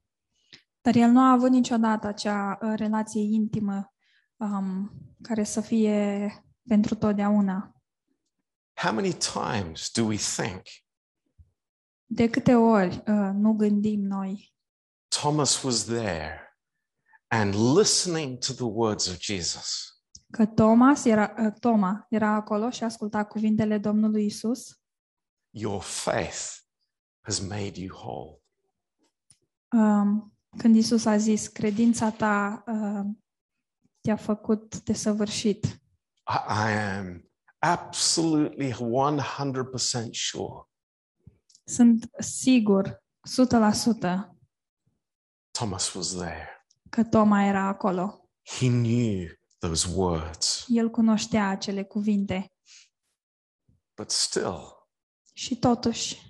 Dar 0.80 0.96
el 0.96 1.10
nu 1.10 1.20
a 1.20 1.30
avut 1.30 1.50
niciodată 1.50 2.06
acea 2.06 2.58
uh, 2.62 2.72
relație 2.76 3.20
intimă 3.20 3.92
um, 4.36 4.92
care 5.22 5.44
să 5.44 5.60
fie 5.60 6.30
pentru 6.68 6.94
totdeauna. 6.94 7.82
How 8.74 8.92
many 8.92 9.12
times 9.12 9.90
do 9.90 10.04
we 10.04 10.16
think 10.16 10.62
De 12.04 12.30
câte 12.30 12.54
ori 12.54 13.02
uh, 13.06 13.30
nu 13.34 13.52
gândim 13.52 14.00
noi 14.00 14.54
Thomas 15.08 15.62
was 15.62 15.84
there 15.84 16.58
and 17.26 17.54
listening 17.76 18.38
to 18.38 18.52
the 18.52 18.64
words 18.64 19.06
of 19.06 19.18
Jesus? 19.20 19.98
că 20.30 20.46
Thomas 20.46 21.04
era, 21.04 21.34
uh, 21.38 21.52
Toma 21.60 22.06
era 22.08 22.28
acolo 22.28 22.70
și 22.70 22.84
asculta 22.84 23.24
cuvintele 23.24 23.78
Domnului 23.78 24.24
Isus? 24.24 24.80
Your 25.50 25.82
faith 25.82 26.56
has 27.20 27.38
made 27.38 27.72
you 27.74 27.96
whole. 27.96 28.42
Um, 29.72 30.32
când 30.58 30.76
Isus 30.76 31.04
a 31.04 31.16
zis, 31.16 31.46
credința 31.46 32.10
ta 32.10 32.64
uh, 32.66 33.10
te-a 34.00 34.16
făcut 34.16 34.82
desăvârșit. 34.82 35.80
I, 36.28 36.68
I 36.68 36.72
am 36.72 37.30
absolutely 37.58 38.72
100% 38.72 40.10
sure 40.12 40.68
Sunt 41.64 42.08
sigur, 42.18 43.02
100%, 43.28 44.36
Thomas 45.50 45.92
was 45.94 46.14
there. 46.14 46.66
că 46.90 47.04
Toma 47.04 47.42
era 47.44 47.62
acolo. 47.66 48.28
He 48.58 48.66
knew 48.68 49.28
those 49.58 49.88
words, 49.94 50.64
El 50.68 50.90
cunoștea 50.90 51.48
acele 51.48 51.84
cuvinte. 51.84 52.52
but 53.96 54.10
still, 54.10 54.88
Și 55.34 55.56
totuși, 55.58 56.22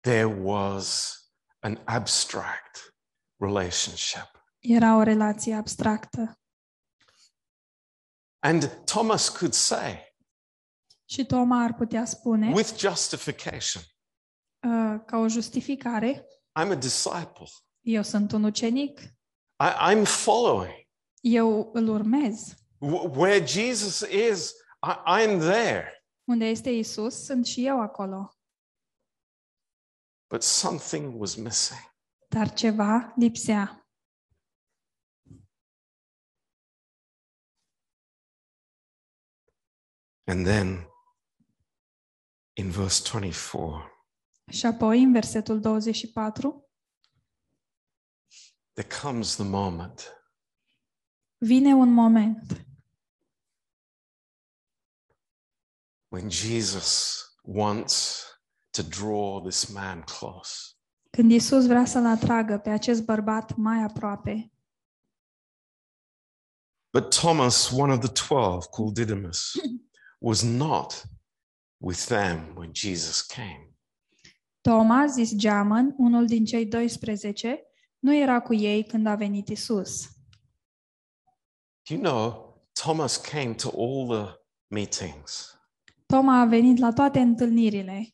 there 0.00 0.24
was 0.24 1.16
an 1.58 1.78
abstract 1.84 2.94
relationship. 3.36 4.30
era 4.58 4.96
o 4.96 5.02
relație 5.02 5.54
abstractă. 5.54 6.36
And 8.44 8.84
Thomas 8.84 9.28
could 9.28 9.52
say, 9.54 10.14
Și 11.04 11.24
Toma 11.26 11.62
ar 11.62 11.74
putea 11.74 12.04
spune, 12.04 12.52
with 12.54 12.76
justification, 12.76 13.82
uh, 14.66 15.00
ca 15.06 15.16
o 15.16 15.28
justificare, 15.28 16.26
I'm 16.60 16.70
a 16.70 16.74
disciple. 16.74 17.46
eu 17.80 18.02
sunt 18.02 18.32
un 18.32 18.44
ucenic, 18.44 19.00
I, 19.00 19.94
I'm 19.94 20.04
following. 20.06 20.88
eu 21.20 21.70
îl 21.72 21.88
urmez. 21.88 22.54
W- 22.78 23.10
where 23.18 23.46
Jesus 23.46 24.00
is, 24.10 24.50
I, 24.82 25.22
I'm 25.24 25.38
there. 25.40 26.04
Unde 26.24 26.44
este 26.44 26.70
Isus, 26.70 27.24
sunt 27.24 27.46
și 27.46 27.66
eu 27.66 27.80
acolo. 27.80 28.36
But 30.30 30.42
something 30.42 31.20
was 31.20 31.34
missing. 31.34 31.80
Dar 32.28 32.52
ceva 32.52 33.12
lipsea. 33.16 33.81
And 40.24 40.46
then 40.46 40.86
in 42.52 42.70
verse 42.70 43.02
24, 43.10 43.90
Și 44.50 44.66
apoi, 44.66 45.02
în 45.02 45.12
versetul 45.12 45.60
24, 45.60 46.70
there 48.72 48.88
comes 49.02 49.34
the 49.34 49.44
moment 49.44 50.16
vine 51.38 51.74
un 51.74 51.92
moment 51.92 52.66
when 56.08 56.30
Jesus 56.30 57.20
wants 57.42 58.24
to 58.70 58.82
draw 58.82 59.40
this 59.40 59.64
man 59.66 60.02
close. 60.02 60.76
când 61.10 61.30
Isus 61.30 61.66
vrea 61.66 61.84
să-l 61.84 62.06
atragă 62.06 62.58
pe 62.58 62.70
acest 62.70 63.04
bărbat 63.04 63.56
mai 63.56 63.82
aproape. 63.82 64.52
But 66.92 67.08
Thomas, 67.10 67.70
one 67.70 67.92
of 67.92 67.98
the 68.00 68.12
twelve, 68.26 68.66
called 68.70 68.94
Didymus, 68.94 69.52
was 70.22 70.42
not 70.42 71.04
with 71.80 72.06
them 72.06 72.54
when 72.54 72.72
Jesus 72.72 73.22
came. 73.22 73.74
Toma, 74.60 75.06
zis 75.06 75.34
Geamăn, 75.36 75.94
unul 75.98 76.26
din 76.26 76.44
cei 76.44 76.68
12, 76.68 77.62
nu 77.98 78.14
era 78.14 78.40
cu 78.40 78.54
ei 78.54 78.84
când 78.84 79.06
a 79.06 79.14
venit 79.14 79.48
Isus. 79.48 80.06
Do 81.88 81.94
you 81.94 82.00
know, 82.02 82.52
Thomas 82.72 83.16
came 83.16 83.54
to 83.54 83.68
all 83.68 84.06
the 84.08 84.34
meetings. 84.66 85.56
Toma 86.06 86.40
a 86.40 86.44
venit 86.44 86.78
la 86.78 86.92
toate 86.92 87.18
întâlnirile, 87.20 88.08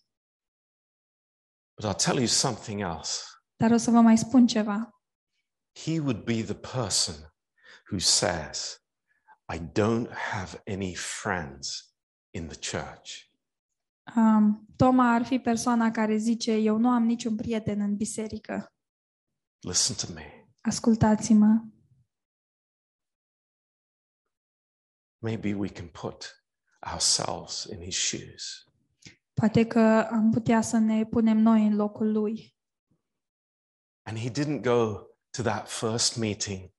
But 1.80 1.90
I'll 1.90 2.04
tell 2.04 2.16
you 2.16 2.26
something 2.26 2.80
else. 2.80 3.22
dar 3.56 3.70
o 3.70 3.76
să 3.76 3.90
vă 3.90 4.00
mai 4.00 4.18
spun 4.18 4.46
ceva. 4.46 5.00
He 5.84 6.00
would 6.00 6.24
be 6.24 6.42
the 6.42 6.54
person 6.54 7.14
who 7.90 7.98
says, 7.98 8.82
I 9.52 9.58
don't 9.58 10.10
have 10.10 10.62
any 10.66 10.94
friends 10.94 11.87
in 12.38 12.48
the 12.48 12.56
church. 12.56 13.26
Um, 14.16 14.66
Toma 14.76 15.12
ar 15.14 15.24
fi 15.24 15.38
persoana 15.38 15.90
care 15.90 16.16
zice, 16.16 16.52
eu 16.52 16.76
nu 16.76 16.88
am 16.88 17.02
niciun 17.02 17.36
prieten 17.36 17.80
în 17.80 17.96
biserică. 17.96 18.66
Listen 19.60 19.96
to 19.96 20.12
me. 20.12 20.48
Ascultați-mă. 20.60 21.64
Maybe 25.18 25.54
we 25.54 25.68
can 25.68 25.88
put 25.88 26.44
ourselves 26.92 27.64
in 27.64 27.80
his 27.80 27.96
shoes. 27.96 28.64
Poate 29.32 29.66
că 29.66 30.08
am 30.10 30.30
putea 30.30 30.60
să 30.60 30.78
ne 30.78 31.04
punem 31.04 31.38
noi 31.38 31.66
în 31.66 31.76
locul 31.76 32.12
lui. 32.12 32.56
And 34.02 34.18
he 34.18 34.30
didn't 34.30 34.62
go 34.62 34.94
to 35.30 35.42
that 35.42 35.68
first 35.68 36.16
meeting 36.16 36.70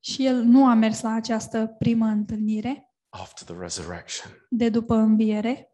Și 0.00 0.26
el 0.26 0.42
nu 0.42 0.66
a 0.66 0.74
mers 0.74 1.00
la 1.00 1.12
această 1.12 1.66
primă 1.66 2.06
întâlnire 2.06 2.91
after 3.12 3.44
the 3.46 3.54
resurrection. 3.62 4.46
de 4.50 4.68
după 4.68 4.94
înviere, 4.94 5.66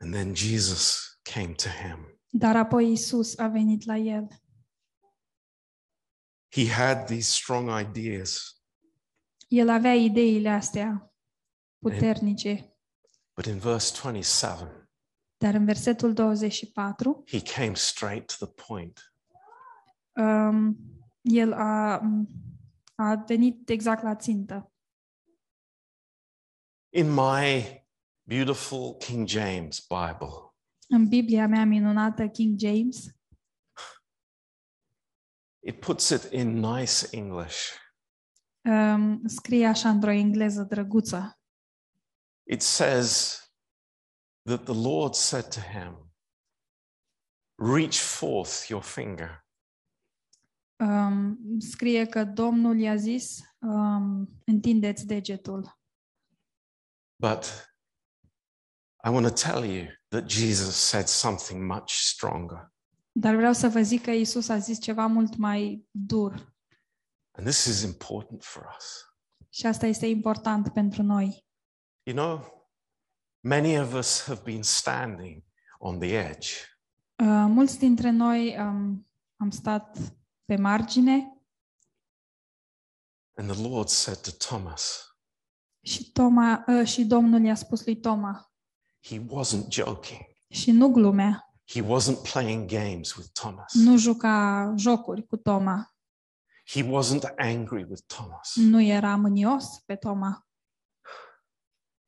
And 0.00 0.12
then 0.12 0.34
Jesus 0.34 1.18
came 1.22 1.52
to 1.54 1.68
him. 1.68 2.20
dar 2.30 2.56
apoi 2.56 2.92
Isus 2.92 3.38
a 3.38 3.48
venit 3.48 3.84
la 3.84 3.96
el. 3.96 4.28
He 6.48 6.68
had 6.72 7.06
these 7.06 7.30
strong 7.30 7.80
ideas, 7.80 8.60
El 9.48 9.68
avea 9.68 9.94
ideile 9.94 10.48
astea 10.48 11.14
puternice, 11.78 12.76
but 13.36 13.46
in 13.46 13.58
verse 13.58 14.00
27, 14.00 14.88
dar 15.36 15.54
în 15.54 15.64
versetul 15.64 16.12
24, 16.14 17.22
he 17.26 17.40
came 17.42 17.74
straight 17.74 18.36
to 18.38 18.46
the 18.46 18.54
point. 18.66 19.12
um, 20.12 20.76
el 21.22 21.52
a, 21.52 22.00
a 22.94 23.14
venit 23.26 23.68
exact 23.68 24.02
la 24.02 24.14
țintă. 24.16 24.70
In 26.96 27.10
my 27.12 27.82
beautiful 28.26 28.96
King 28.98 29.26
James 29.28 29.86
Bible, 29.86 30.54
În 30.88 31.08
Biblia 31.08 31.46
mea 31.46 31.64
minunată 31.64 32.28
King 32.28 32.58
James, 32.58 33.06
it 35.66 35.80
puts 35.80 36.08
it 36.08 36.22
in 36.32 36.48
nice 36.58 37.06
English. 37.16 37.58
um, 38.64 39.22
scrie 39.26 39.66
așa 39.66 39.88
într-o 39.88 40.10
engleză 40.10 40.62
drăguță. 40.62 41.40
It 42.50 42.62
says 42.62 43.40
that 44.42 44.64
the 44.64 44.74
Lord 44.88 45.14
said 45.14 45.44
to 45.54 45.60
him, 45.60 46.12
Reach 47.54 47.96
forth 47.96 48.68
your 48.68 48.82
finger. 48.82 49.46
Um, 50.78 51.38
scrie 51.58 52.06
că 52.06 52.24
Domnul 52.24 52.78
i-a 52.78 52.96
zis, 52.96 53.40
um, 53.60 54.40
întindeți 54.44 55.06
degetul. 55.06 55.78
But 57.16 57.70
I 59.04 59.08
want 59.08 59.26
to 59.26 59.50
tell 59.50 59.64
you 59.64 59.86
that 60.08 60.28
Jesus 60.28 60.74
said 60.74 61.06
something 61.06 61.66
much 61.66 61.90
stronger. 61.90 62.72
Dar 63.12 63.34
vreau 63.34 63.52
să 63.52 63.68
vă 63.68 63.80
zic 63.80 64.02
că 64.02 64.10
Isus 64.10 64.48
a 64.48 64.58
zis 64.58 64.80
ceva 64.80 65.06
mult 65.06 65.36
mai 65.36 65.86
dur. 65.90 66.54
And 67.30 67.46
this 67.46 67.64
is 67.64 67.82
important 67.82 68.44
for 68.44 68.74
us. 68.78 69.04
Și 69.48 69.66
asta 69.66 69.86
este 69.86 70.06
important 70.06 70.72
pentru 70.72 71.02
noi. 71.02 71.46
You 72.02 72.16
know, 72.16 72.64
many 73.40 73.78
of 73.78 73.92
us 73.92 74.24
have 74.24 74.40
been 74.44 74.62
standing 74.62 75.44
on 75.78 75.98
the 75.98 76.16
edge. 76.16 76.48
Uh, 77.16 77.46
mulți 77.48 77.78
dintre 77.78 78.10
noi 78.10 78.56
um, 78.58 79.08
am 79.36 79.50
stat 79.50 79.98
pe 80.44 80.56
margine 80.56 81.36
And 83.38 83.50
the 83.50 83.68
Lord 83.68 83.88
said 83.88 84.22
to 84.22 84.30
Thomas, 84.30 85.05
și, 85.86 86.10
Toma, 86.12 86.64
uh, 86.66 86.86
și 86.86 87.04
Domnul 87.04 87.44
i-a 87.44 87.54
spus 87.54 87.84
lui 87.84 87.96
Toma 88.00 88.50
he 89.02 89.18
wasn't 89.26 89.68
joking. 89.68 90.20
și 90.50 90.70
nu 90.70 90.88
glumea, 90.88 91.40
He 91.68 91.82
wasn't 91.82 92.22
playing 92.32 92.70
games 92.70 93.14
with 93.14 93.28
Thomas. 93.32 93.72
nu 93.74 93.96
juca 93.96 94.72
jocuri 94.76 95.26
cu 95.26 95.36
Toma, 95.36 95.94
He 96.66 96.82
wasn't 96.82 97.34
angry 97.36 97.82
with 97.88 98.02
Thomas. 98.06 98.52
nu 98.54 98.80
era 98.82 99.16
mânios 99.16 99.64
pe 99.84 99.96
Toma, 99.96 100.46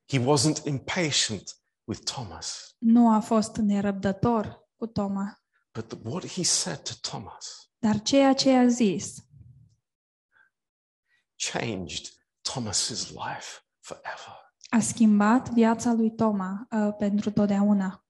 He 0.09 0.19
wasn't 0.19 0.65
impatient 0.65 1.57
with 1.85 2.01
Thomas. 2.05 2.75
nu 2.79 3.11
a 3.13 3.21
fost 3.21 3.57
nerăbdător 3.57 4.69
cu 4.77 4.87
Toma. 4.87 5.43
But 5.73 5.89
the- 5.89 5.99
what 6.09 6.27
he 6.27 6.43
said 6.43 6.83
to 6.83 6.93
Thomas 7.01 7.71
Dar 7.79 8.03
ceea 8.03 8.35
ce 8.35 8.51
a 8.57 8.67
zis 8.69 9.15
changed 11.37 12.09
Thomas's 12.43 13.11
life 13.11 13.63
forever. 13.89 14.37
a 14.71 14.81
schimbat 14.81 15.49
viața 15.49 15.93
lui 15.93 16.15
Toma 16.15 16.67
uh, 16.71 16.95
pentru 16.99 17.31
totdeauna. 17.31 18.05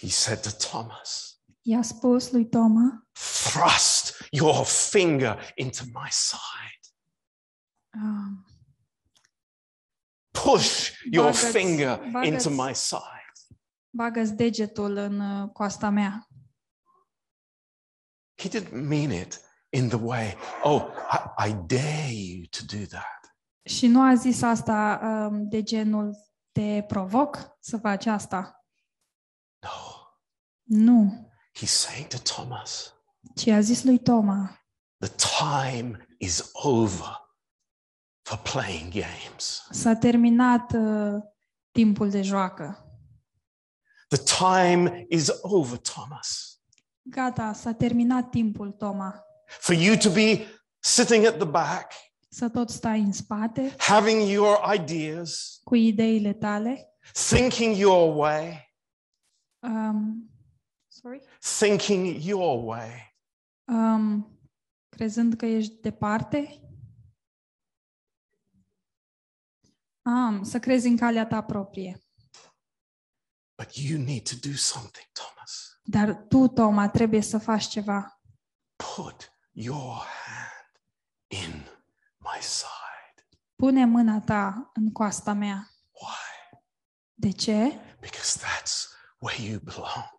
He 0.00 0.08
said 0.08 0.40
to 0.40 0.50
Thomas, 0.50 1.38
I-a 1.62 1.82
spus 1.82 2.30
lui 2.30 2.48
Toma, 2.48 3.08
Thrust 3.52 4.26
your 4.30 4.64
finger 4.64 5.52
into 5.54 5.82
my 5.84 6.08
side. 6.10 6.80
uh, 7.96 8.32
Push 10.30 10.90
your 11.10 11.24
Bagă-ți- 11.30 11.50
finger 11.50 11.98
bagă-ți- 12.10 12.26
into 12.46 12.62
my 12.64 12.74
side. 12.74 13.32
bagă-ți 13.96 14.32
degetul 14.34 14.96
în 14.96 15.20
uh, 15.20 15.50
coasta 15.52 15.90
mea. 15.90 16.28
He 18.42 18.48
didn't 18.48 18.72
mean 18.72 19.10
it 19.10 19.40
in 19.72 19.88
the 19.88 19.98
way, 20.02 20.34
oh, 20.62 20.82
I, 21.12 21.48
I 21.48 21.52
dare 21.66 22.10
you 22.12 22.44
to 22.50 22.76
do 22.76 22.84
that. 22.86 23.23
Și 23.64 23.86
nu 23.86 24.02
a 24.02 24.14
zis 24.14 24.42
asta 24.42 25.00
um, 25.02 25.48
de 25.48 25.62
genul 25.62 26.16
te 26.52 26.84
provoc 26.86 27.56
să 27.60 27.76
faci 27.78 28.06
asta. 28.06 28.64
No, 29.60 29.68
Nu, 30.62 31.28
he's 31.58 31.70
saying 31.72 32.06
to 32.06 32.16
Thomas, 32.18 32.94
ci 33.34 33.46
a 33.46 33.60
zis 33.60 33.82
lui 33.84 33.98
Toma, 33.98 34.60
the 34.98 35.10
time 35.48 36.06
is 36.18 36.50
over 36.52 37.22
for 38.22 38.38
playing 38.38 38.92
games. 38.92 39.66
s-a 39.70 39.94
terminat 39.96 40.72
uh, 40.72 41.22
timpul 41.70 42.10
de 42.10 42.22
joacă. 42.22 42.78
The 44.08 44.22
time 44.38 45.06
is 45.08 45.30
over, 45.40 45.78
Thomas, 45.78 46.58
Gata, 47.02 47.52
s-a 47.52 47.72
terminat 47.72 48.30
timpul, 48.30 48.70
Toma. 48.72 49.24
for 49.60 49.74
you 49.74 49.96
to 49.96 50.10
be 50.10 50.46
sitting 50.78 51.24
at 51.26 51.34
the 51.36 51.44
back, 51.46 51.92
Să 52.34 52.48
tot 52.48 52.70
stai 52.70 53.00
în 53.00 53.12
spate 53.12 53.74
having 53.78 54.28
your 54.30 54.74
ideas, 54.74 55.60
cu 55.64 55.74
ideile 55.74 56.32
tale. 56.32 56.96
thinking 57.12 57.76
your 57.76 58.16
way, 58.16 58.76
Um, 59.58 60.30
sorry? 60.88 61.22
thinking 61.58 62.22
your 62.24 62.64
way. 62.64 63.16
Um, 63.64 64.38
crezând 64.88 65.34
că 65.34 65.46
ești 65.46 65.74
departe. 65.80 66.60
Um, 70.02 70.42
să 70.42 70.58
crezi 70.58 70.86
în 70.86 70.96
calea 70.96 71.26
ta 71.26 71.42
proprie. 71.42 71.98
But 73.62 73.74
you 73.76 74.02
need 74.02 74.22
to 74.28 74.48
do 74.48 74.54
something, 74.56 75.06
Thomas. 75.12 75.80
Dar 75.82 76.24
tu, 76.28 76.46
Toma, 76.48 76.88
trebuie 76.88 77.20
să 77.20 77.38
faci 77.38 77.64
ceva. 77.64 78.20
Put 78.96 79.32
your 79.52 80.02
hand 80.24 80.80
in 81.28 81.72
my 82.24 82.40
side. 82.40 83.26
Pune 83.56 83.84
mâna 83.84 84.20
ta 84.20 84.70
în 84.74 84.92
coasta 84.92 85.32
mea. 85.32 85.70
Why? 85.90 86.58
De 87.14 87.30
ce? 87.30 87.80
Because 88.00 88.38
that's 88.38 88.88
where 89.18 89.42
you 89.42 89.60
belong. 89.60 90.12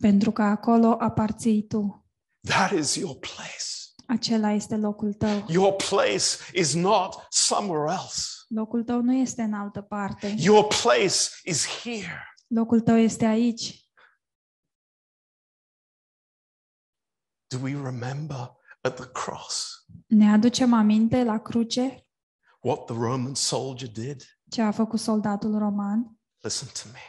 Pentru 0.00 0.30
că 0.30 0.42
acolo 0.42 0.96
aparții 0.98 1.66
tu. 1.66 2.06
That 2.40 2.70
is 2.70 2.94
your 2.94 3.16
place. 3.18 3.66
Acela 4.06 4.50
este 4.50 4.76
locul 4.76 5.12
tău. 5.12 5.44
Your 5.48 5.76
place 5.76 6.24
is 6.52 6.74
not 6.74 7.26
somewhere 7.28 7.92
else. 7.92 8.22
Locul 8.48 8.84
tău 8.84 9.00
nu 9.00 9.14
este 9.14 9.42
în 9.42 9.52
altă 9.54 9.80
parte. 9.80 10.34
Your 10.38 10.66
place 10.66 11.16
is 11.44 11.66
here. 11.82 12.34
Locul 12.46 12.80
tău 12.80 12.96
este 12.96 13.24
aici. 13.24 13.86
Do 17.46 17.58
we 17.62 17.72
remember 17.72 18.57
at 18.80 18.94
the 18.94 19.06
cross 19.06 19.84
Ne 20.06 20.30
aducem 20.30 20.72
aminte 20.72 21.22
la 21.22 21.38
cruce 21.38 22.06
what 22.60 22.84
the 22.84 22.94
Roman 22.94 23.34
soldier 23.34 23.90
did? 23.90 24.22
ce 24.50 24.62
a 24.62 24.70
făcut 24.70 24.98
soldatul 24.98 25.58
roman? 25.58 26.18
Listen 26.40 26.68
to 26.68 26.88
me. 26.92 27.00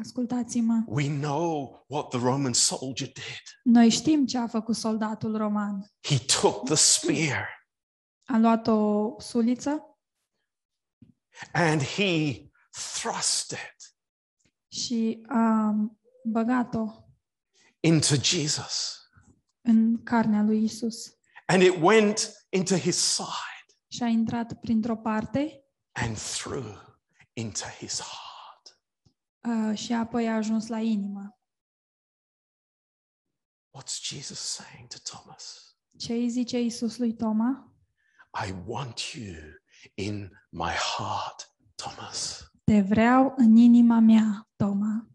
Ascultați-mă. 0.00 0.82
We 0.86 1.08
know 1.08 1.84
what 1.88 2.08
the 2.08 2.18
Roman 2.18 2.52
soldier 2.52 3.12
did. 3.12 3.42
Noi 3.62 3.88
știm 3.88 4.26
ce 4.26 4.38
a 4.38 4.46
făcut 4.46 4.76
soldatul 4.76 5.36
roman. 5.36 5.90
He 6.02 6.18
took 6.40 6.64
the 6.64 6.74
spear 6.74 7.46
A 8.24 8.38
luat 8.38 8.66
o 8.66 9.14
suliță 9.18 9.98
and 11.52 11.82
he 11.82 12.42
thrust 12.70 13.50
it 13.50 13.96
și 14.68 15.22
a 15.28 15.74
băgat-o 16.24 16.86
into 17.80 18.14
Jesus. 18.22 19.05
În 19.66 20.02
carnea 20.02 20.42
lui 20.42 20.64
Isus 20.64 21.14
And 21.46 21.62
it 21.62 21.74
went 21.80 22.32
into 22.48 22.76
his 22.76 22.96
side 23.14 23.74
și 23.88 24.02
a 24.02 24.06
intrat 24.06 24.60
printr-o 24.60 24.96
parte 24.96 25.64
and 25.92 26.16
through 26.18 26.76
into 27.32 27.64
his 27.78 28.00
heart. 28.00 28.80
uh, 29.70 29.78
și 29.78 29.92
apoi 29.92 30.28
a 30.28 30.34
ajuns 30.34 30.66
la 30.66 30.80
inimă. 30.80 31.38
What's 33.78 34.00
Jesus 34.02 34.38
saying 34.38 34.88
to 34.88 34.96
Thomas? 35.02 35.76
Ce 35.98 36.12
îi 36.12 36.28
zice 36.28 36.60
Isus 36.60 36.96
lui 36.96 37.14
Toma? 37.14 37.72
I 38.46 38.54
want 38.66 38.98
you 39.14 39.34
in 39.94 40.30
my 40.50 40.72
heart, 40.96 41.54
Thomas, 41.74 42.50
Te 42.64 42.80
vreau 42.80 43.34
în 43.36 43.56
inima 43.56 43.98
mea, 43.98 44.48
Toma, 44.56 45.08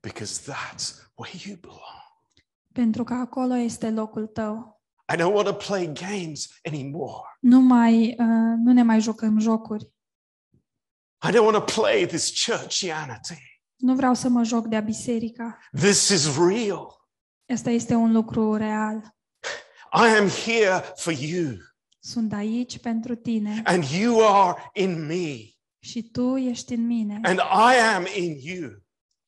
because 0.00 0.52
that's 0.52 1.10
where 1.16 1.48
you 1.48 1.56
belong. 1.56 2.01
Pentru 2.72 3.04
că 3.04 3.14
acolo 3.14 3.56
este 3.56 3.90
locul 3.90 4.26
tău. 4.26 4.82
I 5.12 5.16
don't 5.16 5.34
want 5.34 5.46
to 5.46 5.54
play 5.54 5.92
games 5.92 6.48
anymore. 6.68 7.22
Nu 7.40 7.60
mai, 7.60 8.08
uh, 8.18 8.56
nu 8.64 8.72
ne 8.72 8.82
mai 8.82 9.00
jucăm 9.00 9.38
jocuri. 9.38 9.92
I 11.28 11.30
don't 11.30 11.44
want 11.44 11.66
to 11.66 11.80
play 11.80 12.06
this 12.06 12.44
churchianity. 12.44 13.60
Nu 13.76 13.94
vreau 13.94 14.14
să 14.14 14.28
mă 14.28 14.42
joc 14.42 14.66
de-a 14.66 14.80
biserica. 14.80 15.58
This 15.72 16.08
is 16.08 16.36
real. 16.36 16.86
Asta 17.52 17.70
este 17.70 17.94
un 17.94 18.12
lucru 18.12 18.54
real. 18.54 19.14
I 19.92 20.16
am 20.18 20.28
here 20.28 20.82
for 20.96 21.12
you, 21.12 21.56
Sunt 22.04 22.32
aici 22.32 22.78
pentru 22.78 23.14
tine 23.14 23.62
and 23.64 23.84
you 23.84 24.26
are 24.26 24.70
in 24.72 25.06
me, 25.06 25.36
și 25.78 26.02
tu 26.02 26.36
ești 26.36 26.74
în 26.74 26.86
mine 26.86 27.20
and 27.22 27.38
I 27.38 27.94
am 27.94 28.06
in 28.14 28.36
you. 28.40 28.70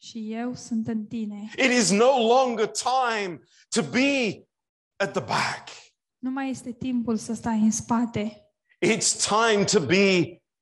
Și 0.05 0.33
eu 0.33 0.55
sunt 0.55 0.87
în 0.87 1.07
tine. 1.07 1.51
It 1.57 1.71
is 1.71 1.91
no 1.91 2.27
longer 2.27 2.71
time 2.71 3.41
to 3.69 3.83
be 3.83 4.47
at 4.97 5.13
the 5.13 5.21
back. 5.25 5.69
Nu 6.19 6.31
mai 6.31 6.51
este 6.51 6.73
timpul 6.73 7.17
să 7.17 7.33
stai 7.35 7.59
în 7.61 7.71
spate, 7.71 8.49
It's 8.87 9.27
time 9.29 9.65
to 9.65 9.81
be 9.87 10.17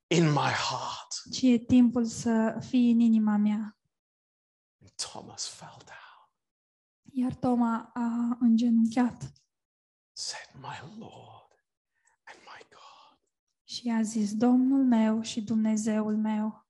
in 0.07 0.25
my 0.29 0.51
heart. 0.69 1.23
ci 1.33 1.43
e 1.43 1.59
timpul 1.59 2.05
să 2.05 2.59
fii 2.69 2.91
în 2.91 3.01
inima 3.01 3.37
mea. 3.37 3.77
And 4.81 4.91
Thomas 4.97 5.47
fell 5.49 5.77
down, 5.85 6.31
Iar 7.13 7.35
Toma 7.35 7.91
a 7.95 8.37
îngenunchiat 8.41 9.33
said, 10.13 10.49
My 10.55 10.99
Lord 10.99 11.51
and 12.25 12.39
my 12.39 12.67
God. 12.69 13.19
și 13.65 13.93
a 13.97 14.03
zis, 14.03 14.35
Domnul 14.35 14.85
meu 14.85 15.23
și 15.23 15.41
Dumnezeul 15.43 16.17
meu. 16.17 16.67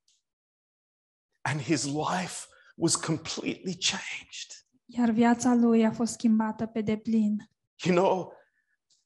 And 1.41 1.61
his 1.61 1.85
life 1.85 2.47
was 2.77 2.97
completely 2.97 3.77
changed. 3.79 4.67
Iar 4.87 5.11
viața 5.11 5.55
lui 5.55 5.85
a 5.85 5.91
fost 5.93 6.13
schimbată 6.13 6.67
pe 6.67 6.81
deplin. 6.81 7.51
You 7.85 7.95
know, 7.95 8.33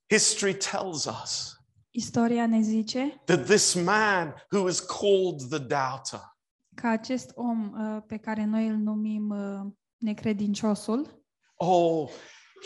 history 0.09 0.55
tells 0.57 1.05
us 1.05 1.55
Istoria 1.91 2.47
ne 2.47 2.61
zice 2.61 3.23
that 3.25 3.45
this 3.47 3.75
man 3.75 4.35
who 4.51 4.69
is 4.69 4.81
called 4.81 5.41
the 5.49 5.59
doubter, 5.59 6.37
că 6.75 6.87
acest 6.87 7.31
om 7.35 7.73
uh, 7.73 8.03
pe 8.07 8.17
care 8.17 8.45
noi 8.45 8.69
îl 8.69 8.77
numim 8.77 9.29
uh, 9.29 9.73
necredinciosul, 9.97 11.25
Oh, 11.59 12.11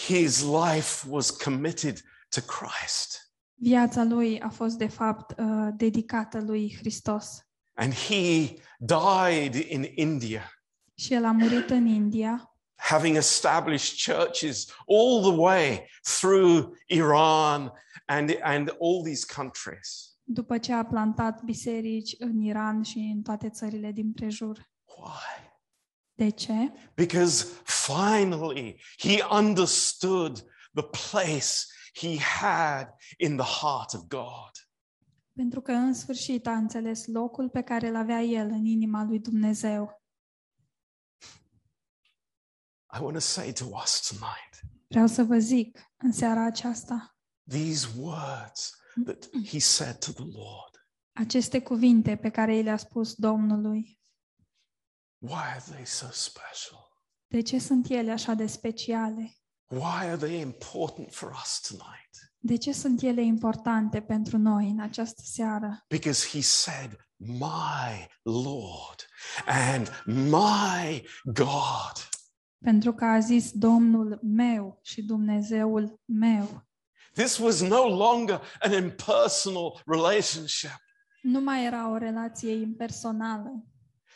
his 0.07 0.43
life 0.43 1.07
was 1.09 1.31
committed 1.31 2.01
to 2.29 2.41
Christ. 2.41 3.33
viața 3.55 4.05
lui 4.05 4.41
a 4.41 4.49
fost 4.49 4.77
de 4.77 4.89
fapt 4.89 5.39
uh, 5.39 5.69
dedicată 5.77 6.41
lui 6.41 6.77
Hristos. 6.79 7.45
And 7.75 7.93
he 7.95 8.55
died 8.79 9.55
in 9.55 9.85
India, 9.95 10.43
Și 11.01 11.15
el 11.15 11.25
a 11.25 11.33
murit 11.33 11.71
în 11.71 11.87
India, 11.87 12.55
having 12.75 13.17
established 13.17 14.15
churches 14.15 14.67
all 14.87 15.21
the 15.21 15.41
way 15.41 15.91
through 16.03 16.77
Iran 16.87 17.73
and, 18.07 18.39
and 18.43 18.77
all 18.81 19.03
these 19.03 19.25
countries. 19.35 20.15
după 20.25 20.59
ce 20.59 20.73
a 20.73 20.85
plantat 20.85 21.43
biserici 21.43 22.15
în 22.19 22.41
Iran 22.41 22.83
și 22.83 22.99
în 22.99 23.23
toate 23.23 23.49
țările 23.49 23.93
din 23.93 24.13
prejur. 24.13 24.71
Why? 24.85 25.51
De 26.15 26.29
ce? 26.29 26.73
Because 26.95 27.47
finally 27.65 28.81
he 28.99 29.25
understood 29.31 30.45
the 30.75 30.85
place 31.11 31.55
he 31.95 32.19
had 32.19 32.95
in 33.17 33.37
the 33.37 33.47
heart 33.61 33.93
of 33.93 34.01
God. 34.09 34.51
Pentru 35.33 35.61
că 35.61 35.73
în 35.73 35.95
sfârșit 35.95 36.47
a 36.47 36.53
înțeles 36.53 37.07
locul 37.07 37.49
pe 37.49 37.61
care 37.61 37.89
îl 37.89 37.97
avea 37.97 38.21
el 38.21 38.47
în 38.47 38.65
inima 38.65 39.05
lui 39.05 39.19
Dumnezeu. 39.19 40.00
I 42.93 43.01
want 43.01 43.13
to 43.15 43.21
say 43.21 43.53
to 43.53 43.65
us 43.65 44.09
tonight 44.09 44.61
Vreau 44.89 45.07
să 45.07 45.23
vă 45.23 45.39
zic 45.39 45.79
în 45.97 46.13
seara 46.13 46.45
aceasta, 46.45 47.17
these 47.49 47.87
words 47.97 48.75
that 49.05 49.29
he 49.47 49.59
said 49.59 49.99
to 49.99 50.13
the 50.13 50.25
Lord. 50.25 50.87
aceste 51.13 51.63
cuvinte 51.63 52.17
pe 52.17 52.29
care 52.31 52.57
i 52.57 52.63
le-a 52.63 52.77
spus 52.77 53.15
Domnului, 53.15 53.99
Why 55.19 55.33
are 55.53 55.63
they 55.71 55.85
so 55.87 56.07
special? 56.11 56.89
de 57.27 57.41
ce 57.41 57.59
sunt 57.59 57.89
ele 57.91 58.11
așa 58.13 58.35
de 58.35 58.47
speciale? 58.47 59.35
Why 59.71 60.05
are 60.07 60.17
they 60.17 60.41
important 60.41 61.15
for 61.15 61.31
us 61.43 61.61
tonight? 61.69 62.35
De 62.39 62.57
ce 62.57 62.73
sunt 62.73 63.03
ele 63.03 63.23
importante 63.23 64.01
pentru 64.03 64.39
noi 64.39 64.69
în 64.69 64.81
această 64.81 65.21
seară? 65.25 65.85
Because 65.89 66.29
he 66.29 66.41
said, 66.41 66.97
My 67.17 68.07
Lord 68.23 69.07
and 69.47 70.03
my 70.07 71.07
God. 71.25 72.09
Pentru 72.65 72.93
că 72.93 73.05
a 73.05 73.19
zis 73.19 73.51
Domnul 73.53 74.19
meu 74.23 74.79
și 74.83 75.03
Dumnezeul 75.03 76.01
meu. 76.05 76.65
This 77.13 77.39
was 77.39 77.61
no 77.61 77.89
longer 77.89 78.41
an 78.61 78.73
impersonal 78.73 79.83
relationship. 79.87 80.71
Nu 81.23 81.41
mai 81.41 81.65
era 81.65 81.91
o 81.91 81.97
relație 81.97 82.53
impersonală. 82.53 83.65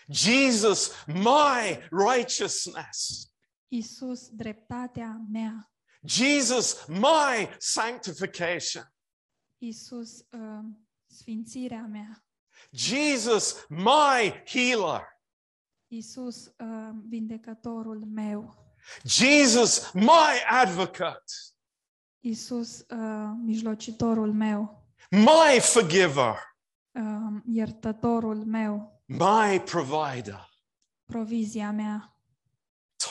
Jesus, 0.09 1.04
my 1.07 1.88
righteousness. 1.90 3.28
Isus, 3.68 4.28
dreptatea 4.28 5.20
mea. 5.33 5.72
Jesus, 6.02 6.85
my 6.87 7.57
sanctification. 7.59 8.92
Isus, 9.59 10.18
uh, 10.30 10.64
sfințirea 11.07 11.87
mea. 11.90 12.24
Jesus, 12.70 13.66
my 13.68 14.42
healer. 14.46 15.13
Isus, 15.96 16.46
uh, 16.46 16.90
vindecătorul 17.09 18.04
meu. 18.04 18.54
Jesus, 19.04 19.92
my 19.92 20.42
advocate. 20.50 21.33
Isus, 22.20 22.78
uh, 22.78 23.30
mijlocitorul 23.44 24.33
meu. 24.33 24.87
My 25.11 25.61
forgiver. 25.61 26.37
Uh, 26.92 27.40
iertătorul 27.44 28.44
meu. 28.44 29.02
My 29.07 29.61
provider. 29.64 30.48
Provizia 31.04 31.70
mea. 31.70 32.18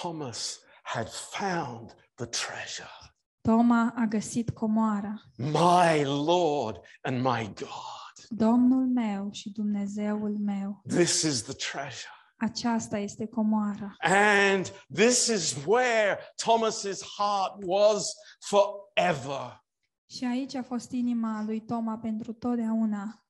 Thomas 0.01 0.59
had 0.83 1.09
found 1.09 1.95
the 2.15 2.25
treasure. 2.25 3.15
Toma 3.41 3.93
a 3.95 4.05
găsit 4.05 4.49
comoara. 4.49 5.21
My 5.37 6.03
Lord 6.03 6.79
and 7.01 7.21
my 7.21 7.53
God. 7.53 8.27
Domnul 8.29 8.87
meu 8.87 9.29
și 9.31 9.49
Dumnezeul 9.49 10.37
meu. 10.39 10.81
This 10.87 11.21
is 11.21 11.41
the 11.41 11.53
treasure. 11.53 12.22
Aceasta 12.43 12.97
este 12.97 13.25
comoara. 13.27 13.95
And 13.99 14.65
this 14.93 15.27
is 15.27 15.55
where 15.65 16.17
Thomas's 16.35 17.01
heart 17.17 17.63
was 17.65 18.13
forever. 18.39 19.65
Și 20.09 20.25
aici 20.25 20.53
a 20.55 20.63
fost 20.63 20.91
inima 20.91 21.43
lui 21.43 21.61
Toma 21.65 21.97
pentru 21.97 22.33
totdeauna. 22.33 23.25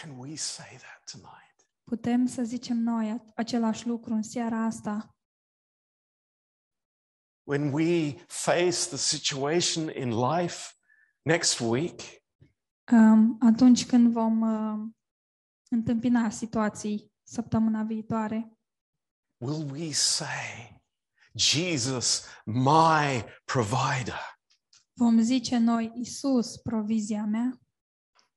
Can 0.00 0.18
we 0.18 0.36
say 0.36 0.66
that 0.78 1.10
tonight? 1.10 1.66
Putem 1.84 2.26
să 2.26 2.42
zicem 2.42 2.76
noi 2.76 3.10
a- 3.10 3.32
același 3.36 3.86
lucru 3.86 4.14
în 4.14 4.22
seara 4.22 4.56
asta. 4.64 5.16
When 7.44 7.72
we 7.72 8.14
face 8.26 8.70
the 8.88 8.96
situation 8.96 9.88
in 9.96 10.18
life 10.18 10.72
next 11.22 11.60
week, 11.60 12.00
Um, 12.92 13.36
atunci 13.40 13.86
când 13.86 14.12
vom 14.12 14.40
uh, 14.40 14.88
întâmpina 15.70 16.30
situații 16.30 17.11
săptămâna 17.32 17.82
viitoare, 17.82 18.58
will 19.38 19.70
we 19.70 19.92
say, 19.92 20.80
Jesus, 21.34 22.26
my 22.44 23.24
provider? 23.44 24.20
vom 24.94 25.20
zice 25.20 25.58
noi, 25.58 25.92
Isus, 25.94 26.56
provizia 26.56 27.24
mea? 27.24 27.60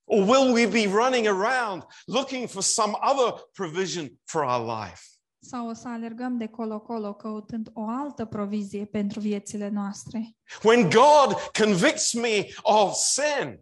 Or 0.03 0.27
will 0.27 0.53
we 0.53 0.67
be 0.67 0.87
running 0.87 1.27
around 1.27 1.83
looking 2.05 2.47
for 2.47 2.61
some 2.61 2.93
other 3.01 3.49
provision 3.53 4.19
for 4.23 4.43
our 4.43 4.83
life? 4.83 5.01
Sau 5.39 5.67
o 5.67 5.73
să 5.73 5.87
alergăm 5.87 6.37
de 6.37 6.47
colo-colo 6.47 7.13
căutând 7.13 7.69
o 7.73 7.87
altă 7.87 8.25
provizie 8.25 8.85
pentru 8.85 9.19
viețile 9.19 9.69
noastre? 9.69 10.35
When 10.63 10.89
God 10.89 11.35
convicts 11.59 12.13
me 12.13 12.47
of 12.61 12.93
sin, 12.93 13.59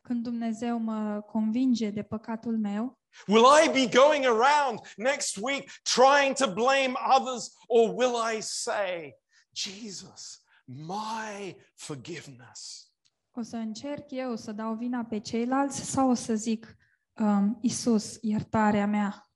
Când 0.00 0.22
Dumnezeu 0.22 0.78
mă 0.78 1.20
convinge 1.20 1.90
de 1.90 2.02
păcatul 2.02 2.58
meu, 2.58 2.99
will 3.26 3.46
I 3.46 3.68
be 3.68 3.86
going 3.86 4.26
around 4.26 4.78
next 4.96 5.38
week 5.38 5.70
trying 5.84 6.34
to 6.34 6.46
blame 6.46 6.96
others, 7.16 7.50
or 7.68 7.94
will 7.94 8.16
I 8.16 8.40
say, 8.40 9.14
Jesus, 9.52 10.40
my 10.66 11.56
forgiveness? 11.76 12.90
o 13.32 13.42
să 13.42 13.56
încerc 13.56 14.10
eu 14.10 14.36
să 14.36 14.52
dau 14.52 14.74
vina 14.74 15.04
pe 15.04 15.18
ceilalți 15.18 15.90
sau 15.90 16.10
o 16.10 16.14
să 16.14 16.34
zic, 16.34 16.76
um, 17.18 17.58
Isus, 17.62 18.18
iertarea 18.20 18.86
mea? 18.86 19.30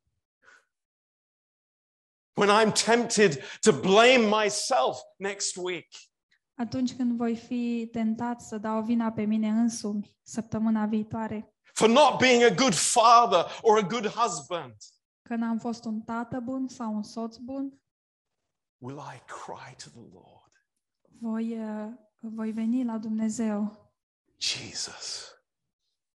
When 2.36 2.48
I'm 2.48 2.72
tempted 2.84 3.38
to 3.60 3.72
blame 3.72 4.42
myself 4.42 4.98
next 5.16 5.56
week, 5.56 5.88
Atunci 6.56 6.92
când 6.92 7.16
voi 7.16 7.36
fi 7.36 7.88
tentat 7.92 8.40
să 8.40 8.58
dau 8.58 8.82
vina 8.82 9.12
pe 9.12 9.24
mine 9.24 9.48
însumi 9.48 10.16
săptămâna 10.22 10.86
viitoare, 10.86 11.53
for 11.74 11.88
not 11.88 12.18
being 12.18 12.42
a 12.42 12.50
good 12.54 12.74
father 12.74 13.46
or 13.62 13.78
a 13.78 13.82
good 13.82 14.06
husband, 14.06 14.74
că 15.22 15.34
n-am 15.34 15.58
fost 15.58 15.84
un 15.84 16.00
tată 16.00 16.40
bun 16.40 16.68
sau 16.68 16.94
un 16.94 17.02
soț 17.02 17.36
bun, 17.36 17.82
will 18.78 18.98
I 18.98 19.22
cry 19.26 19.74
to 19.76 19.90
the 19.90 20.08
Lord, 20.12 20.52
voi, 21.20 21.58
uh, 21.58 21.92
voi 22.20 22.50
veni 22.52 22.84
la 22.84 22.98
Dumnezeu. 22.98 23.90
Jesus, 24.38 25.28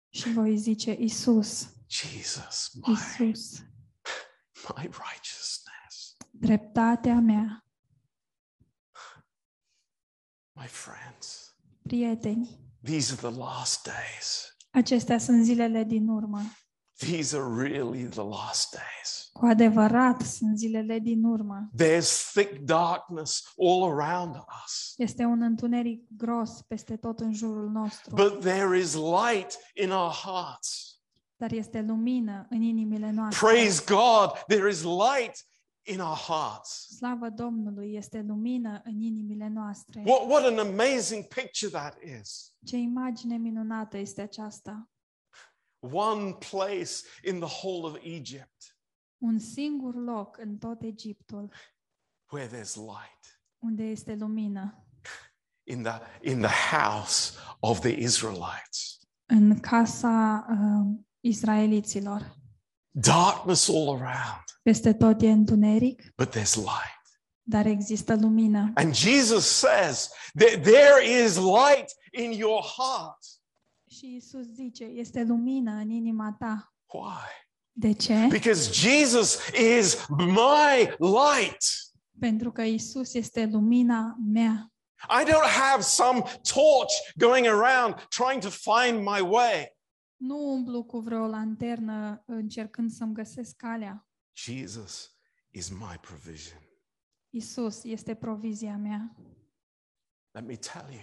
și 0.09 0.33
voi 0.33 0.57
zice, 0.57 0.91
Isus, 0.91 1.69
Jesus, 1.87 2.71
my, 2.75 2.93
Isus, 2.93 3.59
my 4.77 4.83
righteousness? 4.83 6.17
dreptatea 6.31 7.21
mea, 7.21 7.65
My 10.57 10.67
friends, 10.67 11.55
prieteni, 11.83 12.59
these 12.83 13.13
are 13.13 13.21
the 13.31 13.39
last 13.39 13.85
days. 13.85 14.54
Acestea 14.75 15.19
sunt 15.19 15.45
zilele 15.45 15.85
din 15.85 16.09
urmă. 16.09 16.41
These 16.99 17.37
are 17.37 17.69
really 17.69 18.05
the 18.05 18.23
last 18.23 18.71
days. 18.73 19.29
Cu 19.33 19.47
adevărat 19.47 20.21
sunt 20.21 20.59
zilele 20.59 20.99
din 20.99 21.25
urmă. 21.25 21.71
There's 21.83 22.33
thick 22.33 22.59
darkness 22.59 23.53
all 23.59 24.01
around 24.01 24.35
us, 24.65 24.95
Este 24.97 25.25
un 25.25 25.43
întuneric 25.43 26.03
gros 26.17 26.51
peste 26.69 26.97
tot 26.97 27.21
în 27.21 27.33
jurul 27.33 27.71
nostru, 27.71 28.15
but 28.15 28.41
there 28.41 28.79
is 28.79 28.95
light 28.95 29.59
in 29.83 29.91
our 29.91 30.11
hearts. 30.11 30.99
dar 31.37 31.53
este 31.53 31.81
lumină 31.83 32.47
în 32.51 32.63
inimile 32.63 33.11
noastre. 33.11 33.47
Praise 33.47 33.83
God, 33.87 34.31
there 34.47 34.69
is 34.71 34.83
light 34.83 35.47
in 35.87 36.01
our 36.01 36.17
hearts. 36.17 36.87
Slavă 36.97 37.29
Domnului, 37.29 37.95
este 37.95 38.21
lumină 38.23 38.81
în 38.85 39.01
inimile 39.01 39.49
noastre. 39.49 40.03
What, 40.07 40.29
what 40.31 40.45
an 40.45 40.59
amazing 40.59 41.25
picture 41.25 41.71
that 41.71 41.97
is. 42.21 42.55
Ce 42.65 42.77
imagine 42.77 43.37
minunată 43.37 43.97
este 43.97 44.21
aceasta! 44.23 44.89
One 45.93 46.33
place 46.51 46.91
in 47.25 47.41
the 47.41 47.49
whole 47.63 47.87
of 47.87 47.97
Egypt 48.03 48.77
Un 49.19 49.39
singur 49.39 49.95
loc 49.95 50.39
în 50.39 50.59
tot 50.59 50.83
Egiptul 50.83 51.53
where 52.33 52.49
there's 52.49 52.75
light. 52.75 53.43
unde 53.59 53.83
este 53.83 54.15
lumină, 54.15 54.87
In 55.67 55.83
the, 55.83 55.93
in 56.31 56.41
the 56.41 56.77
house 56.77 57.33
of 57.61 57.81
the 57.81 57.89
Israelites. 58.01 58.99
în 59.27 59.61
casa 59.61 60.47
uh, 60.51 60.99
israeliților. 61.21 62.37
Darkness 62.97 63.69
all 63.69 63.89
around, 63.89 64.45
Peste 64.63 64.93
tot 64.93 65.23
e 65.23 65.31
întuneric, 65.31 66.03
but 66.17 66.37
there's 66.37 66.55
light. 66.55 67.03
dar 67.43 67.67
există 67.67 68.17
lumină. 68.21 68.71
And 68.75 68.95
Jesus 68.95 69.47
says 69.47 70.11
that 70.39 70.63
there 70.63 71.23
is 71.25 71.37
light 71.37 71.91
in 72.13 72.31
your 72.31 72.63
heart. 72.77 73.19
Și 73.91 74.15
Isus 74.17 74.47
zice, 74.55 74.85
este 74.85 75.23
lumină 75.23 75.71
în 75.73 75.91
inima 75.91 76.37
ta. 76.39 76.75
Why? 76.93 77.43
De 77.73 77.93
ce? 77.93 78.27
Because 78.29 78.71
Jesus 78.73 79.39
is 79.77 80.07
my 80.09 80.97
light. 80.99 81.65
Pentru 82.21 82.53
că 82.53 82.63
Isus 82.63 83.15
este 83.15 83.49
lumina 83.53 84.17
mea. 84.33 84.73
I 85.21 85.25
don't 85.31 85.51
have 85.61 85.83
some 85.83 86.21
torch 86.43 86.93
going 87.17 87.47
around 87.47 88.07
trying 88.09 88.41
to 88.41 88.51
find 88.51 88.99
my 88.99 89.21
way. 89.21 89.74
Nu 90.27 90.53
umblu 90.53 90.85
cu 90.85 90.99
vreo 90.99 91.27
lanternă 91.27 92.23
încercând 92.27 92.91
să-mi 92.91 93.15
găsesc 93.15 93.57
calea. 93.57 94.09
Jesus 94.37 95.17
is 95.51 95.69
my 95.69 95.99
provision. 96.01 96.59
Isus 97.31 97.85
este 97.85 98.15
provizia 98.15 98.77
mea. 98.77 99.17
Let 100.31 100.47
me 100.47 100.57
tell 100.57 100.87
you, 100.93 101.03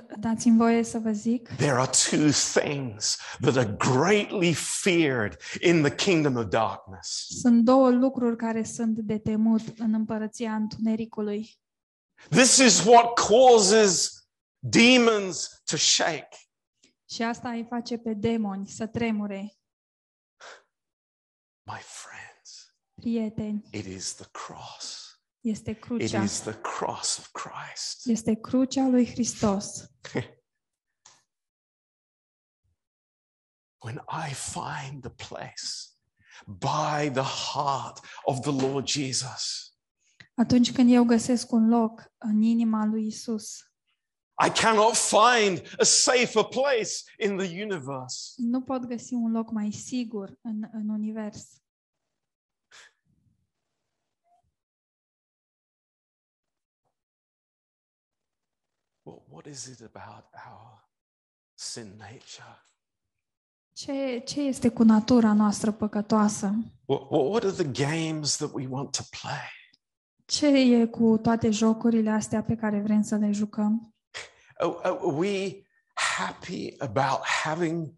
D- 0.00 0.18
Dați-mi 0.20 0.56
voie 0.56 0.82
să 0.82 0.98
vă 0.98 1.12
zic, 1.12 1.48
there 1.48 1.72
are 1.78 1.90
two 2.10 2.30
things 2.60 3.18
that 3.40 3.56
are 3.56 3.76
greatly 3.78 4.52
feared 4.54 5.36
in 5.60 5.82
the 5.82 5.94
kingdom 5.94 6.36
of 6.36 6.48
darkness. 6.48 7.26
sunt 7.40 7.64
două 7.64 7.90
lucruri 7.90 8.36
care 8.36 8.64
sunt 8.64 8.98
de 8.98 9.18
temut 9.18 9.78
în 9.78 9.94
împărăția 9.94 10.54
întunericului. 10.54 11.58
This 12.28 12.56
is 12.56 12.84
what 12.84 13.12
causes 13.28 14.12
demons 14.58 15.62
to 15.64 15.76
shake. 15.76 16.36
Și 17.12 17.22
asta 17.22 17.50
îi 17.50 17.66
face 17.68 17.98
pe 17.98 18.14
demoni 18.14 18.68
să 18.68 18.86
tremure. 18.86 19.58
My 21.66 21.80
friends, 21.80 22.74
Prieteni, 22.94 23.68
it 23.72 23.84
is 23.84 24.14
the 24.14 24.26
cross. 24.30 25.08
este 25.40 25.70
It 25.70 25.80
crucea. 25.80 26.22
is 26.22 26.40
the 26.40 26.60
cross 26.60 27.18
of 27.18 27.30
Christ. 27.32 28.06
Este 28.16 28.34
crucea 28.34 28.86
lui 28.88 29.06
Hristos. 29.10 29.90
When 33.82 34.04
I 34.28 34.34
find 34.34 35.00
the 35.02 35.10
place 35.28 35.88
by 36.46 37.10
the 37.12 37.54
heart 37.54 38.00
of 38.24 38.40
the 38.40 38.66
Lord 38.66 38.86
Jesus, 38.86 39.74
Atunci 40.34 40.72
când 40.72 40.92
eu 40.92 41.04
găsesc 41.04 41.52
un 41.52 41.68
loc 41.68 42.12
în 42.18 42.42
inima 42.42 42.84
lui 42.84 43.06
Isus, 43.06 43.69
I 44.46 44.50
cannot 44.50 44.96
find 44.96 45.62
a 45.78 45.84
safer 45.84 46.44
place 46.44 46.90
in 47.18 47.36
the 47.36 47.62
universe. 47.62 48.32
nu 48.36 48.60
pot 48.60 48.84
găsi 48.84 49.14
un 49.14 49.30
loc 49.32 49.50
mai 49.50 49.70
sigur 49.72 50.38
în, 50.40 50.68
în 50.72 50.88
univers. 50.88 51.62
Well, 59.02 59.22
what 59.28 59.46
is 59.46 59.66
it 59.66 59.80
about 59.80 60.24
our 60.46 60.88
sin 61.54 61.94
nature? 61.98 62.64
Ce, 63.72 64.22
ce 64.26 64.40
este 64.40 64.68
cu 64.68 64.82
natura 64.82 65.32
noastră 65.32 65.72
păcătoasă? 65.72 66.54
What, 66.84 67.10
what 67.10 67.44
are 67.44 67.52
the 67.52 67.84
games 67.86 68.36
that 68.36 68.50
we 68.52 68.66
want 68.66 68.90
to 68.96 69.02
play? 69.20 69.48
Ce 70.24 70.46
e 70.46 70.86
cu 70.86 71.18
toate 71.18 71.50
jocurile 71.50 72.10
astea 72.10 72.42
pe 72.42 72.54
care 72.54 72.80
vrem 72.80 73.02
să 73.02 73.16
le 73.16 73.30
jucăm? 73.32 73.94
Are, 74.60 74.76
are 74.84 75.12
we 75.12 75.64
happy 75.94 76.76
about 76.80 77.20
having 77.24 77.94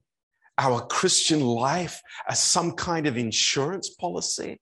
our 0.56 0.86
Christian 0.86 1.40
life 1.40 2.00
as 2.28 2.38
some 2.38 2.72
kind 2.72 3.06
of 3.06 3.16
insurance 3.16 3.90
policy? 3.98 4.60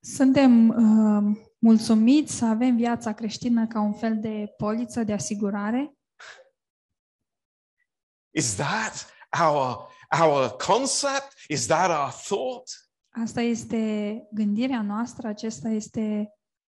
Suntem 0.00 0.68
uh, 0.68 1.36
mulțumiți 1.58 2.34
să 2.34 2.44
avem 2.44 2.76
viața 2.76 3.12
creștină 3.12 3.66
ca 3.66 3.80
un 3.80 3.92
fel 3.92 4.18
de 4.20 4.54
poliță 4.56 5.04
de 5.04 5.12
asigurare? 5.12 5.92
Is 8.30 8.54
that 8.54 9.06
our, 9.40 9.88
our 10.20 10.50
concept? 10.50 11.32
Is 11.48 11.66
that 11.66 11.90
our 11.90 12.10
thought? 12.10 12.68
Asta 13.22 13.40
este 13.40 14.22
gândirea 14.32 14.82
noastră, 14.82 15.28
acesta 15.28 15.68
este 15.68 16.32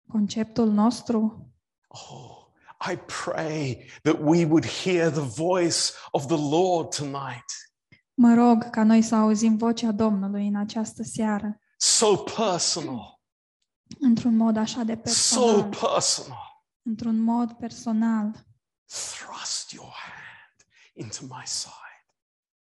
conceptul 0.07 0.71
nostru. 0.71 1.51
Oh, 1.87 2.42
I 2.91 2.95
pray 2.95 3.85
that 4.01 4.17
we 4.19 4.45
would 4.45 4.65
hear 4.65 5.09
the 5.09 5.21
voice 5.21 5.91
of 6.11 6.25
the 6.25 6.37
Lord 6.37 6.95
tonight. 6.95 7.45
Mă 8.13 8.33
rog 8.33 8.69
ca 8.69 8.83
noi 8.83 9.01
să 9.01 9.15
auzim 9.15 9.57
vocea 9.57 9.91
Domnului 9.91 10.47
în 10.47 10.55
această 10.55 11.03
seară, 11.03 11.57
So 11.77 12.15
personal, 12.15 13.21
într-un 13.99 14.35
mod 14.35 14.57
așa 14.57 14.83
de 14.83 14.93
so 14.93 15.01
personal, 15.03 15.69
personal. 15.69 16.65
într-un 16.81 17.19
mod 17.19 17.51
personal. 17.53 18.45
Thrust 18.85 19.71
your 19.71 19.93
hand 19.93 20.67
into 20.93 21.35
my 21.35 21.43
side. 21.45 21.71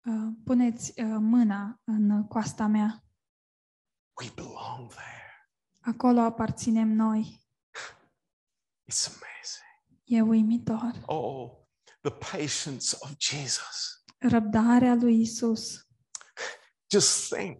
Uh, 0.04 0.32
Puneți 0.44 1.00
uh, 1.00 1.16
mâna 1.20 1.80
în 1.84 2.26
coasta 2.26 2.66
mea. 2.66 3.04
We 4.22 4.30
belong 4.34 4.90
there. 4.90 5.50
Acolo 5.80 6.20
aparținem 6.20 6.88
noi. 6.88 7.44
It's 8.92 9.06
amazing. 9.06 9.65
Oh, 11.06 11.50
the 12.00 12.10
patience 12.10 12.96
of 13.00 13.16
Jesus. 13.18 14.04
Răbdarea 14.18 14.94
lui 14.94 15.20
Isus. 15.20 15.86
Just 16.90 17.34
think 17.34 17.58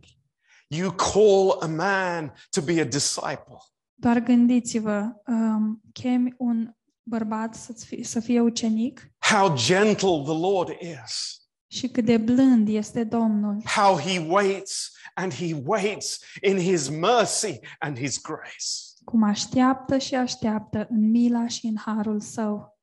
you 0.68 0.92
call 0.92 1.62
a 1.62 1.66
man 1.66 2.32
to 2.50 2.60
be 2.60 2.80
a 2.80 2.84
disciple. 2.84 3.58
Doar 3.94 4.18
gândiți-vă, 4.18 5.12
um, 5.26 5.82
chemi 5.92 6.34
un 6.38 6.70
bărbat 7.02 7.54
să 7.54 7.74
să 8.02 8.20
fie 8.20 8.40
ucenic 8.40 9.10
How 9.18 9.54
gentle 9.56 10.22
the 10.22 10.38
Lord 10.38 10.68
is. 10.80 11.40
și 11.66 11.88
cât 11.88 12.04
de 12.04 12.16
blând 12.16 12.68
este 12.68 13.04
Domnul. 13.04 13.62
How 13.64 13.98
he 13.98 14.18
waits 14.18 14.92
and 15.14 15.34
he 15.34 15.54
waits 15.64 16.18
in 16.42 16.58
his 16.58 16.88
mercy 16.88 17.60
and 17.78 17.98
his 17.98 18.18
grace. 18.18 18.85
Cum 19.06 19.22
așteaptă 19.22 19.98
și 19.98 20.14
așteaptă 20.14 20.86
în 20.90 21.10
mila 21.10 21.46
și 21.46 21.66
în 21.66 21.76
harul 21.76 22.20
său. 22.20 22.78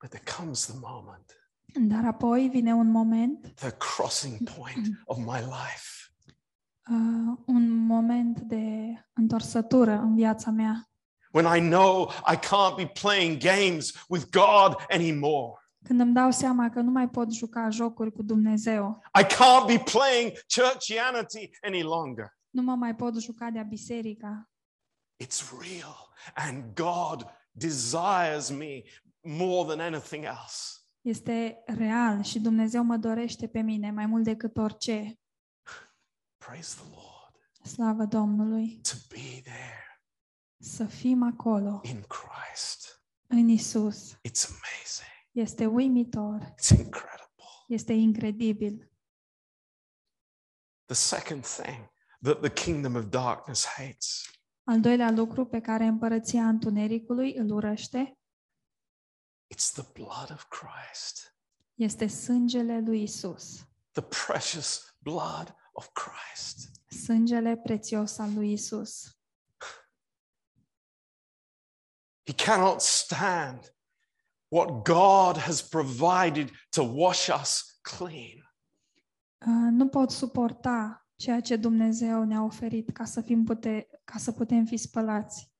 But 0.00 0.10
there 0.10 0.24
comes 0.36 0.66
the 0.66 0.78
moment, 0.80 1.34
Dar 1.90 2.04
apoi 2.04 2.48
vine 2.48 2.74
un 2.74 2.90
moment, 2.90 3.52
the 3.54 3.70
crossing 3.70 4.50
point 4.56 4.86
of 5.04 5.16
my 5.18 5.38
life. 5.38 5.88
uh, 6.90 7.38
un 7.46 7.68
moment 7.70 8.40
de 8.40 8.64
întorsătură 9.12 9.92
în 9.92 10.14
viața 10.14 10.50
mea. 10.50 10.84
When 11.32 11.56
I 11.56 11.68
know 11.68 12.10
I 12.32 12.36
can't 12.36 12.76
be 12.76 12.86
playing 13.00 13.36
games 13.42 14.04
with 14.08 14.24
God 14.30 14.74
anymore. 14.88 15.52
Când 15.84 16.00
îmi 16.00 16.14
dau 16.14 16.30
seama 16.30 16.70
că 16.70 16.80
nu 16.80 16.90
mai 16.90 17.08
pot 17.08 17.32
juca 17.32 17.68
jocuri 17.70 18.12
cu 18.12 18.22
Dumnezeu, 18.22 19.02
I 19.20 19.24
can't 19.24 19.66
be 19.66 19.82
playing 19.92 20.32
churchianity 20.54 21.50
any 21.62 21.82
longer. 21.82 22.38
nu 22.50 22.62
mă 22.62 22.74
mai 22.74 22.94
pot 22.94 23.20
juca 23.20 23.50
de-a 23.50 23.62
biserica. 23.62 24.49
It's 25.22 25.42
real. 25.60 26.08
And 26.34 26.74
God 26.74 27.24
desires 27.52 28.50
me 28.50 28.82
more 29.22 29.68
than 29.76 29.94
anything 29.94 30.24
else. 30.24 30.74
Este 31.00 31.62
real 31.66 32.22
și 32.22 32.38
Dumnezeu 32.40 32.82
mă 32.82 32.96
dorește 32.96 33.48
pe 33.48 33.60
mine 33.60 33.90
mai 33.90 34.06
mult 34.06 34.24
decât 34.24 34.56
orice. 34.56 35.18
Praise 36.36 36.74
the 36.76 36.88
Lord. 36.90 37.34
Slavă 37.62 38.04
Domnului! 38.04 38.80
To 38.82 38.96
be 39.08 39.40
there 39.42 40.00
Să 40.62 40.84
fim 40.86 41.22
acolo, 41.22 41.80
in 41.84 42.02
Christ. 42.02 43.02
în 43.26 43.48
Isus. 43.48 44.14
It's 44.14 44.44
amazing. 44.48 45.10
Este 45.32 45.66
uimitor, 45.66 46.54
It's 46.54 46.68
incredible. 46.68 47.44
este 47.68 47.92
incredibil. 47.92 48.90
The 50.86 50.94
second 50.94 51.44
thing 51.46 51.90
that 52.22 52.40
the 52.40 52.52
kingdom 52.52 52.94
of 52.94 53.04
darkness 53.04 53.64
hates 53.66 54.24
Al 54.70 54.80
doilea 54.80 55.10
lucru 55.10 55.46
pe 55.46 55.60
care 55.60 55.84
împărăția 55.84 56.48
întunericului 56.48 57.34
îl 57.34 57.50
urăște 57.50 58.18
it's 59.54 59.72
the 59.72 59.82
blood 59.92 60.30
of 60.30 60.44
Christ, 60.48 61.36
este 61.74 62.06
sângele 62.06 62.80
lui 62.80 63.02
Isus. 63.02 63.68
the 63.90 64.02
precious 64.26 64.96
blood 64.98 65.56
of 65.72 65.88
Christ. 65.92 66.70
Sângele 67.04 67.56
prețios 67.56 68.18
al 68.18 68.34
lui 68.34 68.52
Isus. 68.52 69.18
He 72.26 72.34
cannot 72.44 72.80
stand 72.80 73.76
what 74.48 74.68
God 74.84 75.36
has 75.36 75.68
provided 75.68 76.50
to 76.70 76.82
wash 76.82 77.28
us 77.40 77.78
clean. 77.82 78.54
Uh, 79.38 79.70
Nu 79.70 79.88
pot 79.88 80.10
suporta 80.10 80.99
ceea 81.20 81.40
ce 81.40 81.56
Dumnezeu 81.56 82.24
ne-a 82.24 82.42
oferit 82.42 82.90
ca 82.92 83.04
să, 83.04 83.20
fim 83.20 83.44
pute- 83.44 83.86
ca 84.04 84.18
să 84.18 84.32
putem 84.32 84.64
fi 84.64 84.76
spălați. 84.76 85.50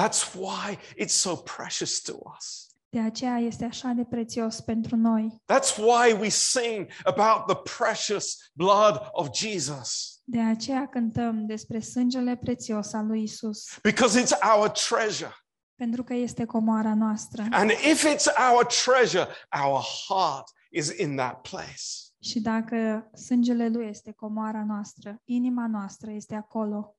That's 0.00 0.34
why 0.34 0.78
it's 1.02 1.14
so 1.14 1.36
precious 1.36 2.00
to 2.00 2.12
us. 2.38 2.66
De 2.88 3.00
aceea 3.00 3.38
este 3.38 3.64
așa 3.64 3.88
de 3.88 4.04
prețios 4.04 4.60
pentru 4.60 4.96
noi. 4.96 5.42
That's 5.52 5.76
why 5.76 6.12
we 6.20 6.28
sing 6.28 6.88
about 7.02 7.46
the 7.46 7.76
precious 7.76 8.50
blood 8.52 9.08
of 9.12 9.28
Jesus. 9.34 10.20
De 10.24 10.40
aceea 10.40 10.86
cântăm 10.88 11.46
despre 11.46 11.80
sângele 11.80 12.36
prețios 12.36 12.92
al 12.92 13.06
lui 13.06 13.22
Isus, 13.22 13.78
because 13.82 14.22
it's 14.22 14.38
our 14.56 14.68
treasure. 14.68 15.34
pentru 15.74 16.04
că 16.04 16.14
este 16.14 16.44
comoara 16.44 16.94
noastră. 16.94 17.46
And 17.50 17.70
if 17.70 18.04
it's 18.14 18.26
our 18.52 18.66
treasure, 18.66 19.28
our 19.64 19.84
heart 20.08 20.48
is 20.70 20.88
in 20.98 21.16
that 21.16 21.40
place. 21.40 22.03
Și 22.24 22.40
dacă 22.40 23.10
sângele 23.14 23.68
lui 23.68 23.86
este 23.86 24.12
comoara 24.12 24.64
noastră, 24.64 25.20
inima 25.24 25.66
noastră 25.66 26.10
este 26.10 26.34
acolo. 26.34 26.96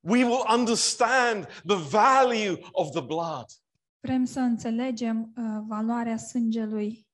We 0.00 0.24
will 0.24 0.44
understand 0.56 1.46
the 1.66 1.76
value 1.76 2.58
of 2.72 2.90
the 2.90 3.00
blood. 3.00 3.46
Vrem 4.00 4.24
să 4.24 4.40
înțelegem 4.40 5.32
uh, 5.36 5.44
valoarea 5.66 6.16
sângelui 6.16 7.06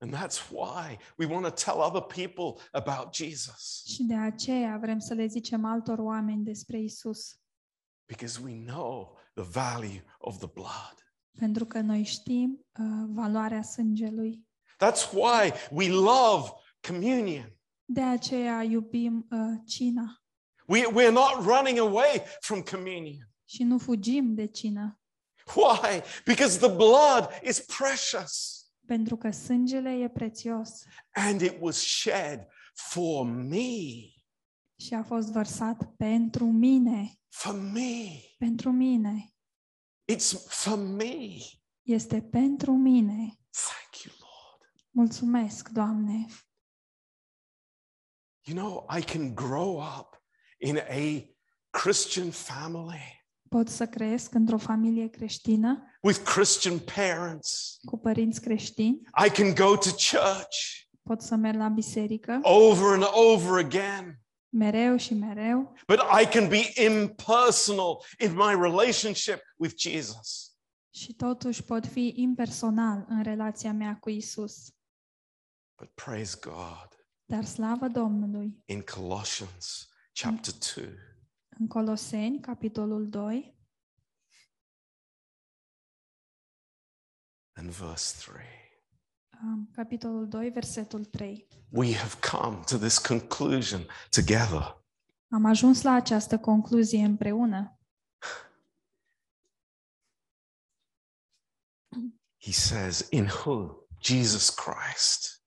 And 0.00 0.14
that's 0.14 0.50
why 0.50 0.98
we 1.16 1.26
want 1.26 1.44
to 1.44 1.50
tell 1.50 1.80
other 1.80 2.02
people 2.02 2.64
about 2.72 3.14
Jesus. 3.14 3.84
și 3.86 4.02
de 4.02 4.14
aceea 4.14 4.78
vrem 4.78 4.98
să 4.98 5.14
le 5.14 5.26
zicem 5.26 5.64
altor 5.64 5.98
oameni 5.98 6.44
despre 6.44 6.78
Isus, 6.80 7.40
Because 8.06 8.40
we 8.44 8.64
know 8.64 9.16
the 9.34 9.44
value 9.44 10.04
of 10.18 10.38
the 10.38 10.48
blood. 10.54 11.12
pentru 11.38 11.64
că 11.64 11.80
noi 11.80 12.02
știm 12.02 12.66
uh, 12.78 13.04
valoarea 13.06 13.62
sângelui. 13.62 14.47
That's 14.78 15.10
why 15.12 15.52
we 15.70 15.88
love 15.88 16.50
communion. 16.80 17.52
De 17.84 18.02
aceea 18.02 18.62
iubim 18.62 19.26
uh, 19.30 19.38
cina 19.66 20.22
We, 20.66 20.84
we're 20.86 21.12
not 21.12 21.44
running 21.44 21.78
away 21.78 22.22
from 22.40 22.62
communion. 22.62 23.30
și 23.44 23.62
nu 23.62 23.78
fugim 23.78 24.34
de 24.34 24.46
cină, 24.46 25.00
Why? 25.54 26.02
Because 26.24 26.58
the 26.58 26.68
blood 26.74 27.28
is 27.42 27.60
precious 27.60 28.62
pentru 28.86 29.16
că 29.16 29.30
sângele 29.30 29.90
e 29.90 30.08
prețios 30.08 30.70
and 31.14 31.40
it 31.40 31.56
was 31.60 31.76
shed 31.76 32.46
for 32.74 33.26
me. 33.26 33.82
și 34.80 34.94
a 34.94 35.02
fost 35.02 35.30
vărsat 35.32 35.94
pentru 35.96 36.44
mine, 36.44 37.12
For 37.28 37.54
me. 37.54 38.20
pentru 38.38 38.70
mine. 38.72 39.32
It's 40.12 40.46
for 40.48 40.76
me. 40.78 41.36
Este 41.82 42.20
pentru 42.22 42.72
mine. 42.72 43.38
Thank 43.50 44.04
you, 44.04 44.14
Lord. 44.17 44.17
Mulțumesc, 45.02 45.68
Doamne. 45.68 46.26
You 48.46 48.56
know, 48.56 48.86
I 48.98 49.02
can 49.02 49.34
grow 49.34 49.76
up 49.98 50.22
in 50.60 50.76
a 50.78 51.34
Christian 51.70 52.30
family 52.30 53.26
Pot 53.48 53.68
să 53.68 53.86
cresc 53.86 54.34
într-o 54.34 54.58
familie 54.58 55.08
creștină, 55.08 55.82
with 56.02 56.18
Christian 56.22 56.78
parents. 56.78 57.76
cu 57.84 57.98
părinți 57.98 58.40
creștini, 58.40 59.00
I 59.26 59.30
can 59.30 59.54
go 59.54 59.76
to 59.76 59.90
church 59.90 60.56
pot 61.02 61.20
să 61.20 61.34
merg 61.34 61.56
la 61.56 61.68
biserică 61.68 62.38
over 62.42 62.92
and 62.92 63.04
over 63.12 63.64
again. 63.64 64.20
mereu 64.48 64.96
și 64.96 65.14
mereu, 65.14 65.74
But 65.86 65.98
I 66.22 66.26
can 66.26 66.48
be 66.48 66.72
impersonal 66.84 68.04
in 68.18 68.32
my 68.34 68.52
relationship 68.60 69.42
with 69.56 69.74
Jesus. 69.76 70.52
și 70.94 71.14
totuși 71.14 71.62
pot 71.64 71.86
fi 71.86 72.12
impersonal 72.16 73.04
în 73.08 73.22
relația 73.22 73.72
mea 73.72 73.96
cu 74.00 74.10
Isus. 74.10 74.72
But 75.78 75.94
praise 75.94 76.36
God 76.40 76.88
Dar 77.24 77.44
slavă 77.44 77.88
Domnului! 77.88 78.62
in 78.64 78.82
Colossians 78.82 79.88
chapter 80.12 80.54
2. 80.74 80.94
În 81.58 81.66
Coloseni, 81.66 82.40
capitolul 82.40 83.08
2, 83.08 83.56
and 87.56 87.70
verse 87.70 88.30
3. 88.30 88.44
um, 89.42 89.68
capitolul 89.72 90.28
2, 90.28 90.50
versetul 90.50 91.04
3. 91.04 91.46
We 91.70 91.94
have 91.94 92.14
come 92.30 92.56
to 92.66 92.76
this 92.76 92.98
conclusion 92.98 93.86
together. 94.10 94.84
Am 95.30 95.44
ajuns 95.44 95.82
la 95.82 95.92
această 95.92 96.38
concluzie 96.38 97.04
împreună. 97.04 97.78
He 102.40 102.52
says, 102.52 103.06
In 103.10 103.24
whom 103.44 103.76
Jesus 104.00 104.50
Christ 104.50 105.37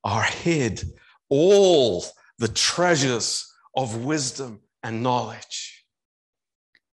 are 0.00 0.26
hid 0.42 0.82
all 1.28 2.02
the 2.36 2.48
treasures 2.74 3.52
of 3.70 4.04
wisdom 4.04 4.60
and 4.80 5.00
knowledge. 5.00 5.86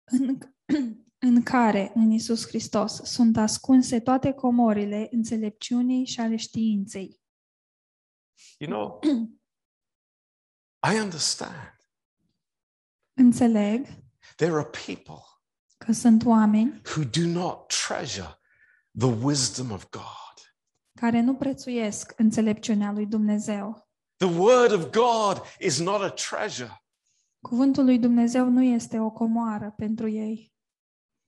În, 0.04 0.38
în 1.28 1.42
care, 1.42 1.92
în 1.94 2.10
Isus 2.10 2.46
Hristos, 2.46 3.00
sunt 3.02 3.36
ascunse 3.36 4.00
toate 4.00 4.32
comorile 4.32 5.08
înțelepciunii 5.10 6.06
și 6.06 6.20
ale 6.20 6.36
științei. 6.36 7.20
You 8.58 8.70
know, 8.70 9.00
I 10.92 11.00
understand 11.00 11.76
Înțeleg 13.18 13.86
there 14.36 14.52
are 14.52 14.70
people 14.86 15.22
că 15.78 15.92
sunt 15.92 16.24
oameni 16.24 16.82
who 16.84 17.04
do 17.04 17.26
not 17.26 17.72
treasure 17.86 18.38
the 18.98 19.08
wisdom 19.08 19.70
of 19.70 19.90
God. 19.90 20.25
Care 20.96 21.20
nu 21.20 21.34
prețuiesc 21.34 22.12
înțelepciunea 22.16 22.92
lui 22.92 23.06
Dumnezeu. 23.06 23.88
The 24.16 24.38
word 24.38 24.72
of 24.72 24.90
God 24.90 25.42
is 25.58 25.78
not 25.78 26.02
a 26.02 26.08
treasure. 26.08 26.84
Cuvântul 27.40 27.84
lui 27.84 27.98
Dumnezeu 27.98 28.48
nu 28.48 28.62
este 28.62 29.00
o 29.00 29.10
comoară 29.10 29.74
pentru 29.76 30.08
ei. 30.08 30.54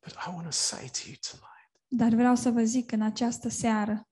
But 0.01 0.13
I 0.13 0.31
want 0.33 0.45
to 0.45 0.51
say 0.51 0.91
to 0.93 0.99
you 1.07 1.17
tonight, 1.31 1.71
Dar 1.89 2.09
vreau 2.09 2.35
să 2.35 2.51
vă 2.51 2.63
zic 2.63 2.93
în 2.93 3.03
această 3.03 3.49
seară, 3.49 4.09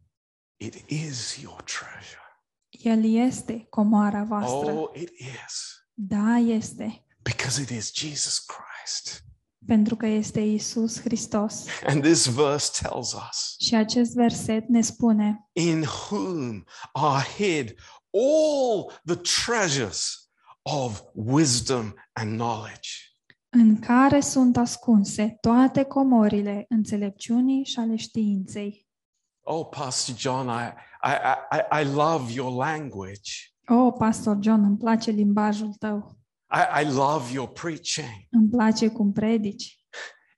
it 0.57 0.91
is 0.91 1.37
your 1.43 1.63
treasure. 1.63 2.21
El 2.69 3.05
este 3.05 3.67
comoara 3.71 4.23
voastră. 4.23 4.73
Oh, 4.73 4.91
it 4.95 5.11
is. 5.19 5.87
Da, 5.93 6.37
este. 6.37 7.05
Because 7.23 7.63
it 7.63 7.69
is 7.69 7.95
Jesus 7.95 8.39
Christ. 8.39 9.26
Pentru 9.67 9.97
că 9.97 10.07
este 10.07 10.41
Isus 10.41 11.01
Hristos. 11.01 11.65
And 11.89 12.03
this 12.03 12.27
verse 12.27 12.71
tells 12.83 13.13
us 13.13 13.57
Și 13.59 13.75
acest 13.75 14.15
verset 14.15 14.69
ne 14.69 14.81
spune, 14.81 15.49
in 15.53 15.85
whom 16.11 16.65
are 16.93 17.27
hid 17.37 17.75
all 18.11 18.93
the 19.05 19.17
treasures 19.47 20.31
of 20.63 21.01
wisdom 21.15 21.95
and 22.13 22.39
knowledge. 22.39 22.89
în 23.49 23.79
care 23.79 24.21
sunt 24.21 24.57
ascunse 24.57 25.37
toate 25.41 25.83
comorile 25.83 26.65
înțelepciunii 26.69 27.65
și 27.65 27.79
ale 27.79 27.97
științei. 27.97 28.87
Oh, 29.49 29.67
Pastor 29.71 30.17
John, 30.19 30.49
I, 30.49 30.73
I, 31.03 31.13
I, 31.57 31.81
I 31.83 31.95
love 31.95 32.33
your 32.33 32.65
language. 32.67 33.31
Oh, 33.69 33.95
Pastor 33.99 34.39
John, 34.41 34.63
îmi 34.63 34.77
place 34.77 35.11
limbajul 35.11 35.75
tău. 35.79 36.17
I, 36.51 36.83
I 36.83 36.85
love 36.85 37.33
your 37.33 37.49
preaching. 37.49 38.27
Îmi 38.31 38.49
place 38.49 38.89
cum 38.89 39.13
predici. 39.13 39.79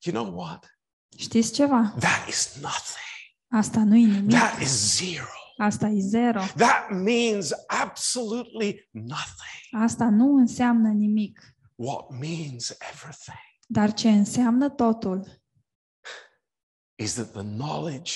You 0.01 0.25
know 0.25 0.39
what? 0.39 0.79
Știți 1.17 1.53
ceva? 1.53 1.95
That 1.99 2.29
is 2.29 2.55
nothing. 2.61 3.07
Asta 3.51 3.85
nu-i 3.85 4.05
nimic. 4.05 4.31
That 4.31 4.61
is 4.61 4.97
zero. 4.97 5.27
Asta 5.59 5.87
e 5.87 6.01
zero. 6.01 6.41
That 6.57 6.91
means 6.91 7.51
absolutely 7.67 8.89
nothing. 8.91 9.83
Asta 9.83 10.09
nu 10.09 10.37
înseamnă 10.37 10.89
nimic. 10.89 11.41
What 11.75 12.11
means 12.11 12.77
everything 12.93 13.39
Dar 13.67 13.93
ce 13.93 14.11
înseamnă 14.11 14.71
totul 14.71 15.43
is 16.99 17.15
that 17.15 17.31
the 17.33 17.43
knowledge 17.43 18.13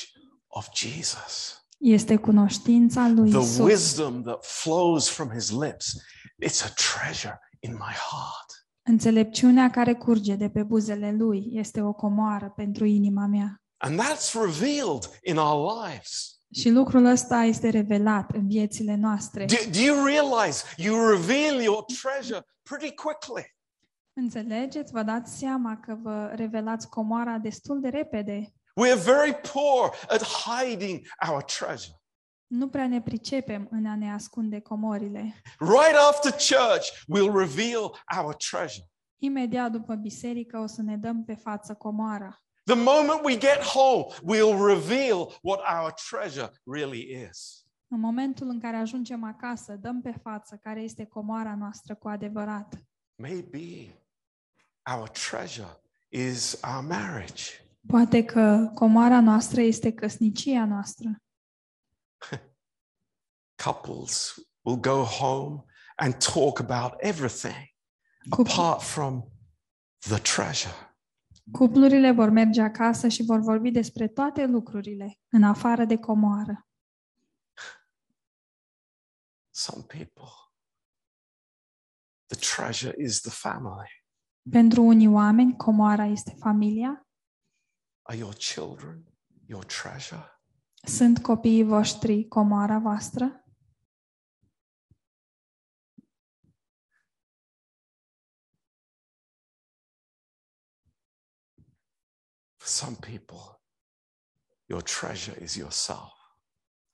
of 0.47 0.69
Jesus, 0.75 1.67
este 1.79 2.17
cunoștința 2.17 3.09
lui 3.09 3.31
the 3.31 3.39
Isus. 3.39 3.59
wisdom 3.59 4.23
that 4.23 4.45
flows 4.45 5.09
from 5.09 5.31
his 5.31 5.51
lips, 5.51 5.97
it's 6.45 6.65
a 6.65 6.73
treasure 6.75 7.39
in 7.63 7.73
my 7.73 7.95
heart. 8.11 8.67
Înțelepciunea 8.83 9.71
care 9.71 9.95
curge 9.95 10.35
de 10.35 10.49
pe 10.49 10.63
buzele 10.63 11.13
lui 11.13 11.49
este 11.51 11.83
o 11.83 11.93
comoară 11.93 12.53
pentru 12.57 12.85
inima 12.85 13.27
mea. 13.27 13.63
And 13.77 14.01
that's 14.01 14.33
revealed 14.33 15.19
in 15.23 15.37
our 15.37 15.85
lives. 15.87 16.37
Și 16.55 16.71
lucrul 16.71 17.05
ăsta 17.05 17.43
este 17.43 17.69
revelat 17.69 18.31
în 18.31 18.49
viețile 18.49 18.95
noastre. 18.95 19.45
Do, 19.45 19.55
do 19.71 19.81
you 19.81 20.05
realize 20.05 20.65
you 20.77 21.09
reveal 21.09 21.61
your 21.61 21.85
treasure 21.85 22.47
pretty 22.63 22.95
quickly? 22.95 23.57
Înțelegeți? 24.13 24.93
Vă 24.93 25.03
dați 25.03 25.39
seama 25.39 25.77
că 25.77 25.97
vă 26.03 26.33
revelați 26.35 26.89
comoara 26.89 27.39
destul 27.39 27.81
de 27.81 27.89
repede. 27.89 28.53
We 28.75 28.91
are 28.91 29.01
very 29.01 29.41
poor 29.53 29.95
at 30.09 30.23
hiding 30.23 31.01
our 31.31 31.43
treasure. 31.43 32.02
Nu 32.53 32.69
prea 32.69 32.87
ne 32.87 33.03
pricepem 33.03 33.69
în 33.71 33.87
a 33.87 33.97
ne 33.97 34.13
ascunde 34.13 34.61
comorile. 34.61 35.35
Right 35.59 35.97
after 36.11 36.31
church, 36.31 36.87
we'll 36.91 37.35
reveal 37.35 38.05
our 38.19 38.35
treasure. 38.35 38.87
Imediat 39.19 39.71
după 39.71 39.95
biserică 39.95 40.59
o 40.59 40.67
să 40.67 40.83
ne 40.83 40.97
dăm 40.97 41.25
pe 41.25 41.35
față 41.35 41.75
comoara. 41.75 42.43
The 42.65 42.75
moment 42.75 43.21
we 43.25 43.39
get 43.39 43.59
home, 43.63 44.05
we'll 44.05 44.67
reveal 44.67 45.39
what 45.43 45.61
our 45.81 45.93
treasure 46.11 46.51
really 46.73 47.27
is. 47.29 47.67
În 47.89 48.01
momentul 48.01 48.49
în 48.49 48.61
care 48.61 48.77
ajungem 48.77 49.25
acasă, 49.25 49.77
dăm 49.81 50.01
pe 50.01 50.15
față 50.23 50.59
care 50.63 50.81
este 50.81 51.05
comoara 51.05 51.55
noastră 51.55 51.95
cu 51.95 52.09
adevărat. 52.09 52.85
Maybe 53.15 53.95
our 54.97 55.09
treasure 55.09 55.81
is 56.09 56.61
our 56.75 56.85
marriage. 56.89 57.43
Poate 57.87 58.25
că 58.25 58.71
comoara 58.75 59.21
noastră 59.21 59.61
este 59.61 59.93
căsnicia 59.93 60.65
noastră. 60.65 61.17
Couples 63.65 64.39
will 64.65 64.81
go 64.81 65.05
home 65.05 65.65
and 65.97 66.21
talk 66.21 66.59
about 66.59 66.93
everything 67.01 67.69
apart 68.31 68.83
from 68.83 69.25
the 69.99 70.19
treasure. 70.19 70.93
cuplurile 71.51 72.13
vor 72.13 72.29
merge 72.29 72.61
acasă 72.61 73.09
și 73.09 73.23
vor 73.23 73.41
vorbi 73.41 73.71
despre 73.71 74.09
toate 74.09 74.47
lucrurile, 74.47 75.19
în 75.29 75.43
afară 75.43 75.85
de 75.85 75.97
comoară. 75.97 76.67
Some 79.51 79.83
people, 79.83 80.33
the 82.27 82.39
treasure 82.55 82.95
is 83.03 83.21
the 83.21 83.31
family. 83.31 84.05
Pentru 84.51 84.83
unii 84.83 85.07
oameni, 85.09 85.57
comoara 85.57 86.05
este 86.05 86.35
familia, 86.39 87.07
Are 88.03 88.17
your 88.17 88.35
children 88.35 89.05
your 89.47 89.65
treasure? 89.65 90.32
Sunt 90.87 91.23
copiii 91.23 91.65
voștri 91.65 92.29
comoara 92.29 92.79
voastră. 92.79 93.37
For 102.57 102.71
some 102.71 102.97
people, 102.97 103.61
your 104.65 104.83
treasure 104.83 105.43
is 105.43 105.55
yourself. 105.55 106.13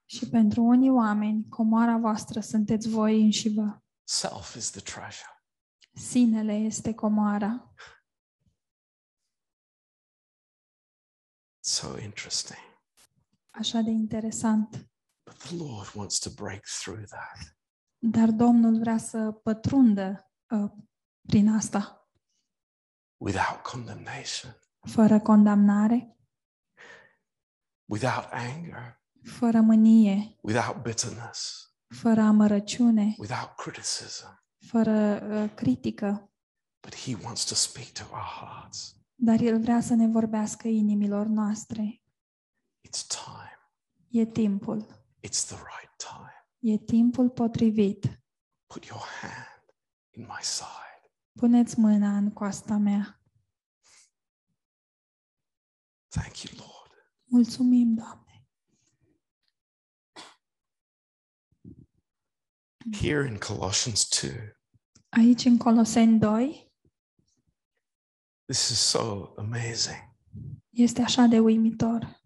Și 0.05 0.29
pentru 0.29 0.63
unii 0.63 0.91
oameni, 0.91 1.49
comoara 1.49 1.97
voastră 1.97 2.41
sunteți 2.41 2.89
voi 2.89 3.23
înși 3.23 3.49
vă. 3.49 3.79
Self 4.05 4.55
is 4.55 4.71
the 4.71 4.81
treasure. 4.81 5.43
Sinele 5.95 6.53
este 6.53 6.95
comoara. 6.95 7.75
So 11.61 11.99
interesting. 11.99 12.68
Așa 13.59 13.81
de 13.81 13.91
interesant. 13.91 14.89
But 15.25 15.37
the 15.39 15.57
Lord 15.57 15.95
wants 15.95 16.19
to 16.19 16.31
break 16.31 16.65
through 16.83 17.05
that. 17.09 17.57
Dar 17.99 18.31
Domnul 18.31 18.79
vrea 18.79 18.99
să 18.99 19.33
pătrundă 19.33 20.31
uh, 20.51 20.71
prin 21.29 21.49
asta, 21.49 22.09
without 23.17 23.63
condemnation, 23.63 24.57
fără 24.81 25.21
condamnare, 25.21 26.17
without 27.85 28.29
anger, 28.31 29.03
fără 29.23 29.61
mânie, 29.61 30.37
without 30.43 30.83
bitterness, 30.83 31.71
fără 31.89 32.21
amărăciune, 32.21 33.15
without 33.19 33.55
criticism. 33.57 34.45
fără 34.59 35.23
uh, 35.23 35.55
critică. 35.55 36.33
But 36.81 36.95
He 36.95 37.17
wants 37.23 37.45
to 37.45 37.55
speak 37.55 37.87
to 37.89 38.05
our 38.13 38.25
hearts. 38.41 38.97
Dar 39.15 39.41
El 39.41 39.61
vrea 39.61 39.81
să 39.81 39.95
ne 39.95 40.07
vorbească 40.07 40.69
inimilor 40.69 41.27
noastre. 41.27 42.03
It's 42.89 43.05
time. 43.07 43.59
E 44.11 44.25
timpul. 44.25 44.87
It's 45.23 45.45
the 45.45 45.57
right 45.57 45.93
time. 45.99 46.33
E 46.61 46.79
timpul 46.79 47.29
potrivit. 47.29 48.21
Put 48.67 48.87
your 48.89 49.05
hand 49.21 49.63
in 50.17 50.23
my 50.23 50.43
side. 50.43 51.11
Puneți 51.39 51.79
mâna 51.79 52.17
în 52.17 52.31
coasta 52.33 52.77
mea. 52.77 53.21
Thank 56.09 56.43
you, 56.43 56.53
Lord. 56.57 56.93
Mulțumim, 57.25 57.95
Doamne. 57.95 58.47
Here 63.01 63.27
in 63.27 63.39
Colossians 63.39 64.09
2, 64.23 64.57
Aici, 65.09 65.45
în 65.45 65.57
Coloseni 65.57 66.19
2, 66.19 66.73
this 68.45 68.69
is 68.69 68.79
so 68.79 69.33
amazing. 69.37 70.17
este 70.71 71.03
așa 71.03 71.23
de 71.27 71.39
uimitor. 71.39 72.18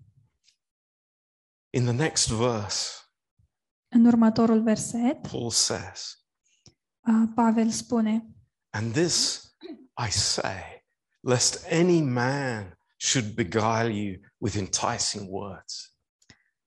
In 1.75 1.85
the 1.85 1.93
next 1.93 2.29
verse, 2.29 3.03
În 3.89 4.05
următorul 4.05 4.63
verset, 4.63 5.29
Paul 5.29 5.51
says, 5.51 6.25
uh, 7.09 7.29
Pavel 7.35 7.71
spune, 7.71 8.27
And 8.71 8.93
this 8.93 9.47
I 10.07 10.11
say, 10.11 10.87
lest 11.21 11.67
any 11.71 12.01
man 12.01 12.79
should 12.97 13.35
beguile 13.35 13.93
you 13.93 14.21
with 14.39 14.57
enticing 14.57 15.31
words. 15.31 15.97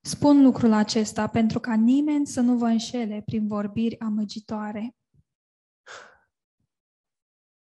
Spun 0.02 0.42
lucrul 0.42 0.74
acesta 0.74 1.28
pentru 1.28 1.60
ca 1.60 1.76
nimeni 1.76 2.28
să 2.28 2.42
nu 2.42 2.58
vă 2.58 2.66
înșele 2.66 3.22
prin 3.26 3.48
vorbiri 3.48 4.00
amăgitoare. 4.00 4.96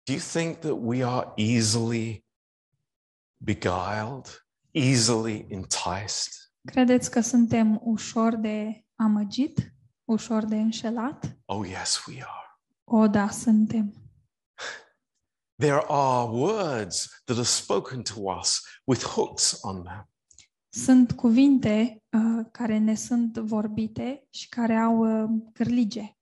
Do 0.03 0.13
you 0.13 0.21
think 0.21 0.57
that 0.57 0.77
we 0.79 1.03
are 1.03 1.33
easily 1.35 2.25
beguiled, 3.38 4.47
easily 4.71 5.45
enticed? 5.49 6.47
Credeți 6.72 7.11
că 7.11 7.20
suntem 7.20 7.80
ușor 7.84 8.36
de 8.36 8.86
amăgit? 8.95 9.74
Ușor 10.03 10.45
de 10.45 10.55
înșelat? 10.55 11.38
Oh, 11.45 11.68
yes, 11.68 12.05
we 12.05 12.15
are. 12.15 12.59
O, 12.84 13.07
da, 13.07 13.30
suntem. 13.30 13.93
There 15.63 15.82
are 15.88 16.30
words 16.30 17.22
that 17.26 17.38
are 17.38 17.45
spoken 17.45 18.01
to 18.01 18.13
us 18.39 18.61
with 18.84 19.03
hooks 19.03 19.57
on 19.61 19.84
them. 19.84 20.09
Sunt 20.70 21.11
cuvinte 21.11 22.03
uh, 22.09 22.45
care 22.51 22.78
ne 22.78 22.95
sunt 22.95 23.38
vorbite 23.38 24.28
și 24.30 24.49
care 24.49 24.76
au 24.76 25.24
uh, 25.24 25.30
cârlige. 25.53 26.18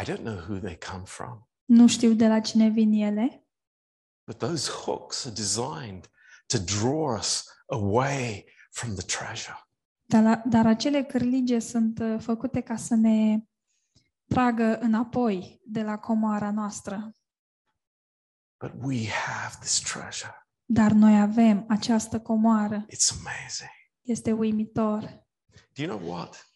I 0.00 0.04
don't 0.04 0.22
know 0.22 0.36
who 0.36 0.58
they 0.58 0.78
come 0.90 1.02
from, 1.04 1.48
Nu 1.64 1.86
știu 1.86 2.12
de 2.12 2.28
la 2.28 2.40
cine 2.40 2.68
vin 2.68 2.92
ele, 2.92 3.46
but 4.26 4.38
those 4.38 4.70
hooks 4.70 5.24
are 5.24 5.34
designed 5.34 6.10
to 6.46 6.58
draw 6.58 7.18
us 7.18 7.44
away 7.66 8.54
from 8.76 8.94
the 8.94 9.04
treasure. 9.18 9.56
dar, 10.04 10.22
la- 10.22 10.42
dar 10.46 10.66
acele 10.66 11.02
cârlige 11.04 11.58
sunt 11.58 11.98
uh, 11.98 12.20
făcute 12.20 12.60
ca 12.60 12.76
să 12.76 12.94
ne 12.94 13.38
tragă 14.24 14.78
înapoi 14.78 15.60
de 15.64 15.82
la 15.82 15.98
comoara 15.98 16.50
noastră. 16.50 17.10
But 18.58 18.72
we 18.82 19.08
have 19.08 19.54
this 19.60 19.80
treasure. 19.80 20.48
Dar 20.64 20.90
noi 20.92 21.20
avem 21.20 21.64
această 21.68 22.20
comoară. 22.20 22.84
It's 22.86 23.10
amazing. 23.10 23.70
Este 24.00 24.32
uimitor. 24.32 25.00
Do 25.72 25.82
you 25.82 25.98
know 25.98 26.14
what? 26.14 26.50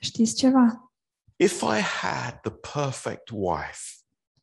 Știți 0.00 0.34
ceva? 0.34 0.92
If 1.36 1.60
I 1.62 1.80
had 1.80 2.40
the 2.40 2.50
perfect 2.74 3.28
wife, 3.32 3.80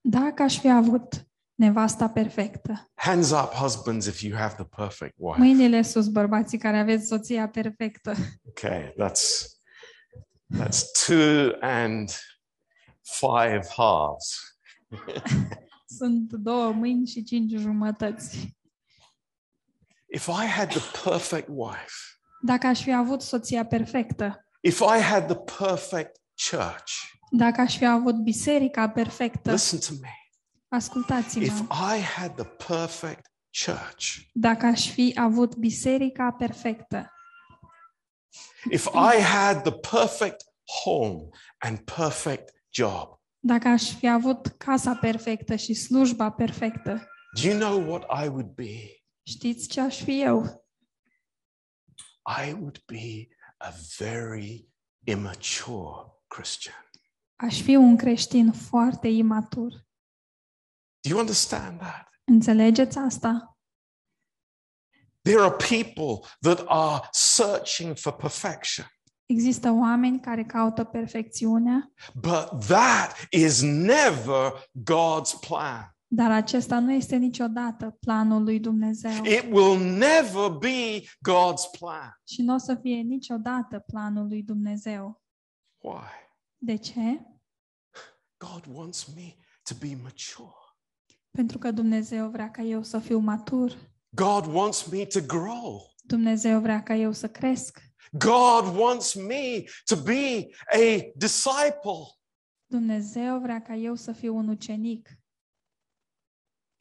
Dacă 0.02 0.44
aș 0.44 0.60
fi 0.60 0.70
avut 0.70 1.31
nevasta 1.62 2.10
perfectă, 2.10 2.92
hands 2.94 3.32
up, 3.32 3.50
husbands, 3.54 4.06
if 4.06 4.22
you 4.22 4.38
have 4.38 4.54
the 4.54 4.66
perfect 4.76 5.14
wife. 5.18 5.40
mâinile 5.40 5.82
sus 5.82 6.08
bărbații 6.08 6.58
care 6.58 6.78
aveți 6.80 7.08
soția 7.08 7.48
perfectă, 7.50 8.14
Okay, 8.48 8.94
that's 8.98 9.46
that's 10.58 11.06
two 11.06 11.52
and 11.62 12.10
five 13.02 13.62
halves. 13.76 14.58
sunt 15.98 16.34
două 16.34 16.72
mâini 16.72 17.08
și 17.08 17.24
cinci 17.24 17.52
jumătăți. 17.60 18.56
If 20.14 20.28
I 20.28 20.46
had 20.46 20.70
the 20.70 21.10
perfect 21.10 21.48
wife, 21.52 21.94
Dacă 22.42 22.68
aș 22.68 22.82
fi 22.84 22.94
avut 22.94 23.22
soția 23.22 23.66
perfectă, 23.66 24.48
if 24.62 24.80
I 24.80 25.02
had 25.02 25.26
the 25.26 25.64
perfect 25.66 26.22
church, 26.50 26.92
dacă 27.32 27.62
aș 27.62 27.78
fi 27.78 27.86
avut 27.86 28.16
biserica 28.16 28.90
perfectă, 28.90 29.52
listen 29.52 29.80
to 29.80 29.94
me. 30.02 30.10
Ascultați-mă, 30.72 31.44
If 31.44 31.60
I 31.70 32.02
had 32.02 32.36
the 32.36 32.46
perfect 32.68 33.32
church, 33.66 34.18
dacă 34.34 34.66
aș 34.66 34.90
fi 34.90 35.14
avut 35.16 35.56
biserica 35.56 36.32
perfectă, 36.32 37.12
if 38.72 38.86
I 38.86 39.22
had 39.22 39.62
the 39.62 39.72
perfect 39.72 40.44
home 40.84 41.28
and 41.58 41.80
perfect 41.80 42.54
job, 42.70 43.20
dacă 43.40 43.68
aș 43.68 43.96
fi 43.96 44.08
avut 44.08 44.48
casa 44.48 44.96
perfectă 44.96 45.56
și 45.56 45.74
slujba 45.74 46.32
perfectă, 46.32 47.08
do 47.42 47.48
you 47.48 47.58
know 47.58 47.90
what 47.90 48.24
I 48.24 48.28
would 48.28 48.50
be? 48.50 49.04
știți 49.24 49.68
ce 49.68 49.82
aș 49.82 50.02
fi 50.02 50.22
eu? 50.22 50.66
I 52.46 52.52
would 52.52 52.84
be 52.86 53.28
a 53.58 53.74
very 53.98 54.68
immature 55.04 56.12
Christian. 56.28 56.90
Aș 57.36 57.62
fi 57.62 57.76
un 57.76 57.98
creștin 57.98 58.52
foarte 58.52 59.08
imatur. 59.08 59.90
Do 61.02 61.10
you 61.10 61.20
understand 61.20 61.80
that? 61.80 62.08
Înțelegeți 62.24 62.98
asta? 62.98 63.58
There 65.22 65.40
are 65.42 65.56
people 65.56 66.28
that 66.40 66.64
are 66.68 67.08
searching 67.12 67.98
for 67.98 68.14
perfection, 68.14 68.86
Există 69.26 69.72
oameni 69.72 70.20
care 70.20 70.44
caută 70.44 70.84
perfecțiunea, 70.84 71.92
but 72.14 72.66
that 72.68 73.28
is 73.30 73.62
never 73.62 74.70
God's 74.92 75.40
plan. 75.48 75.96
dar 76.08 76.32
acesta 76.32 76.80
nu 76.80 76.92
este 76.92 77.16
niciodată 77.16 77.98
planul 78.00 78.44
lui 78.44 78.60
Dumnezeu 78.60 79.24
It 79.24 79.44
will 79.52 79.80
never 79.80 80.50
be 80.50 81.00
God's 81.30 81.80
plan. 81.80 82.20
și 82.28 82.42
nu 82.42 82.54
o 82.54 82.58
să 82.58 82.76
fie 82.82 82.96
niciodată 83.02 83.80
planul 83.80 84.28
lui 84.28 84.44
Dumnezeu. 84.44 85.22
Why? 85.78 86.10
De 86.58 86.76
ce? 86.76 87.26
God 88.38 88.66
wants 88.74 89.06
me 89.16 89.36
to 89.64 89.76
be 89.80 89.96
mature. 90.02 90.56
Pentru 91.32 91.58
că 91.58 91.72
Dumnezeu 91.72 92.30
vrea 92.30 92.52
ca 92.52 92.62
eu 92.62 92.84
să 92.84 93.00
fiu 93.00 93.18
matur. 93.18 93.78
God 94.10 94.46
wants 94.54 94.86
me 94.86 95.06
to 95.06 95.20
grow. 95.22 95.82
Dumnezeu 96.04 96.60
vrea 96.60 96.84
ca 96.84 96.96
eu 96.96 97.12
să 97.12 97.28
cresc. 97.28 97.82
God 98.12 98.76
wants 98.78 99.14
me 99.14 99.64
to 99.86 99.96
be 99.96 100.48
a 100.66 101.12
disciple. 101.16 102.20
Dumnezeu 102.66 103.40
vrea 103.40 103.62
ca 103.62 103.76
eu 103.76 103.96
să 103.96 104.12
fiu 104.12 104.36
un 104.36 104.48
ucenic. 104.48 105.10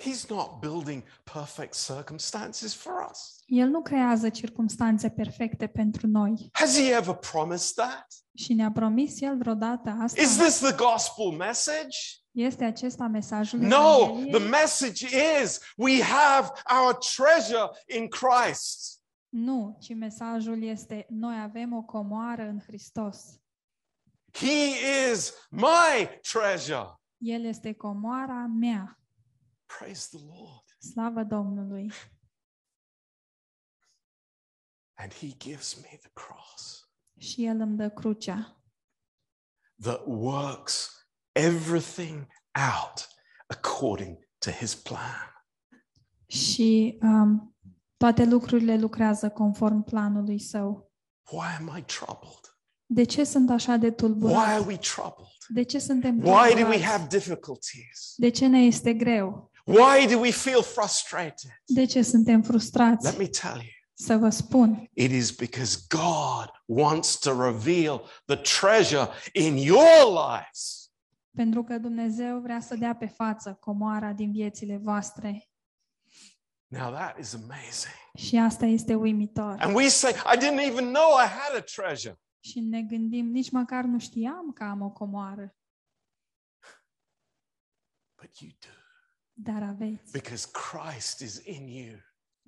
He's 0.02 0.28
not 0.28 0.60
building 0.60 1.02
perfect 1.32 1.74
circumstances 1.74 2.74
for 2.74 2.92
us. 3.10 3.42
El 3.46 3.68
nu 3.68 3.82
creează 3.82 4.28
circumstanțe 4.28 5.08
perfecte 5.10 5.66
pentru 5.66 6.06
noi. 6.06 6.48
Has 6.52 6.76
he 6.76 6.92
ever 6.94 7.14
promised 7.14 7.74
that? 7.74 8.06
Și 8.34 8.54
ne-a 8.54 8.70
promis 8.70 9.20
El 9.20 9.36
vreodată 9.38 9.96
asta? 10.00 10.20
Is 10.20 10.36
this 10.36 10.58
the 10.58 10.74
gospel 10.74 11.26
message? 11.36 11.96
Este 12.30 12.64
acesta 12.64 13.06
mesajul 13.06 13.58
No, 13.58 13.96
Evangheliei? 14.02 14.30
the 14.30 14.48
message 14.48 15.06
is 15.42 15.58
we 15.76 16.02
have 16.02 16.48
our 16.80 16.98
treasure 17.16 17.70
in 17.98 18.08
Christ. 18.08 18.98
Nu, 19.28 19.76
ci 19.80 19.94
mesajul 19.94 20.62
este 20.62 21.06
noi 21.08 21.40
avem 21.42 21.72
o 21.76 21.82
comoară 21.82 22.42
în 22.42 22.58
Hristos. 22.66 23.18
He 24.32 24.66
is 25.12 25.32
my 25.50 26.08
treasure. 26.32 27.00
El 27.18 27.44
este 27.44 27.72
comoara 27.72 28.46
mea. 28.58 28.99
Praise 29.78 30.08
the 30.16 30.26
Lord. 30.26 30.64
Slavă 30.78 31.22
Domnului! 31.22 31.92
And 34.94 35.12
he 35.14 35.36
gives 35.36 35.74
me 35.74 35.98
the 36.00 36.10
cross 36.12 36.90
Și 37.18 37.44
El 37.46 37.60
îmi 37.60 37.76
dă 37.76 37.90
crucea, 37.90 38.62
that 39.82 40.02
works 40.06 40.90
everything 41.32 42.26
out 42.74 43.08
according 43.46 44.18
to 44.38 44.50
his 44.50 44.74
plan. 44.74 45.44
și 46.26 46.98
um, 47.02 47.56
toate 47.96 48.24
lucrurile 48.24 48.78
lucrează 48.78 49.30
conform 49.30 49.82
planului 49.84 50.38
Său. 50.40 50.92
Why 51.30 51.46
am 51.58 51.76
I 51.76 51.82
troubled? 51.82 52.54
De 52.86 53.04
ce 53.04 53.24
sunt 53.24 53.50
așa 53.50 53.76
de 53.76 53.86
Why 53.86 53.94
tulburat? 53.96 54.46
are 54.46 54.64
we 54.66 54.76
troubled? 54.76 55.28
De 55.48 55.62
ce 55.62 55.78
suntem 55.78 56.16
Why 56.18 56.24
do 56.24 56.32
we 56.34 56.50
tulburați? 56.54 56.82
have 56.82 57.06
difficulties? 57.06 58.14
De 58.16 58.28
ce 58.30 58.46
ne 58.46 58.58
este 58.58 58.94
greu? 58.94 59.49
Why 59.70 60.06
do 60.06 60.18
we 60.18 60.30
feel 60.30 60.62
frustrated? 60.62 61.50
De 61.64 61.84
ce 61.84 62.02
suntem 62.02 62.42
frustrați? 62.42 63.04
Let 63.04 63.18
me 63.18 63.26
tell 63.26 63.54
you, 63.54 63.70
Să 63.92 64.16
vă 64.16 64.28
spun, 64.28 64.88
it 64.92 65.10
is 65.10 65.30
because 65.30 65.78
God 65.88 66.50
wants 66.64 67.18
to 67.18 67.42
reveal 67.42 68.02
the 68.24 68.36
treasure 68.36 69.08
in 69.32 69.56
your 69.56 70.04
lives. 70.28 70.90
pentru 71.36 71.62
că 71.64 71.78
Dumnezeu 71.78 72.40
vrea 72.40 72.60
să 72.60 72.74
dea 72.76 72.94
pe 72.94 73.06
față 73.06 73.56
comoara 73.60 74.12
din 74.12 74.32
viețile 74.32 74.76
voastre. 74.76 75.48
Now 76.66 76.90
that 76.92 77.18
is 77.18 77.34
amazing. 77.34 77.94
Și 78.14 78.36
asta 78.36 78.66
este 78.66 78.94
uimitor. 78.94 79.56
And 79.58 79.74
we 79.76 79.88
say, 79.88 80.12
I 80.12 80.36
didn't 80.36 80.66
even 80.66 80.84
know 80.92 81.10
I 81.24 81.26
had 81.28 81.56
a 81.56 81.60
treasure. 81.60 82.20
Și 82.40 82.60
ne 82.60 82.82
gândim, 82.82 83.26
nici 83.26 83.50
măcar 83.50 83.84
nu 83.84 83.98
știam 83.98 84.52
că 84.54 84.64
am 84.64 84.80
o 84.80 84.90
comoară, 84.90 85.54
But 88.22 88.38
you 88.38 88.50
do. 88.60 88.79
Dar 89.42 89.62
aveți. 89.62 90.12
Because 90.12 90.48
Christ 90.52 91.20
is 91.20 91.40
in 91.44 91.66
you. 91.66 91.96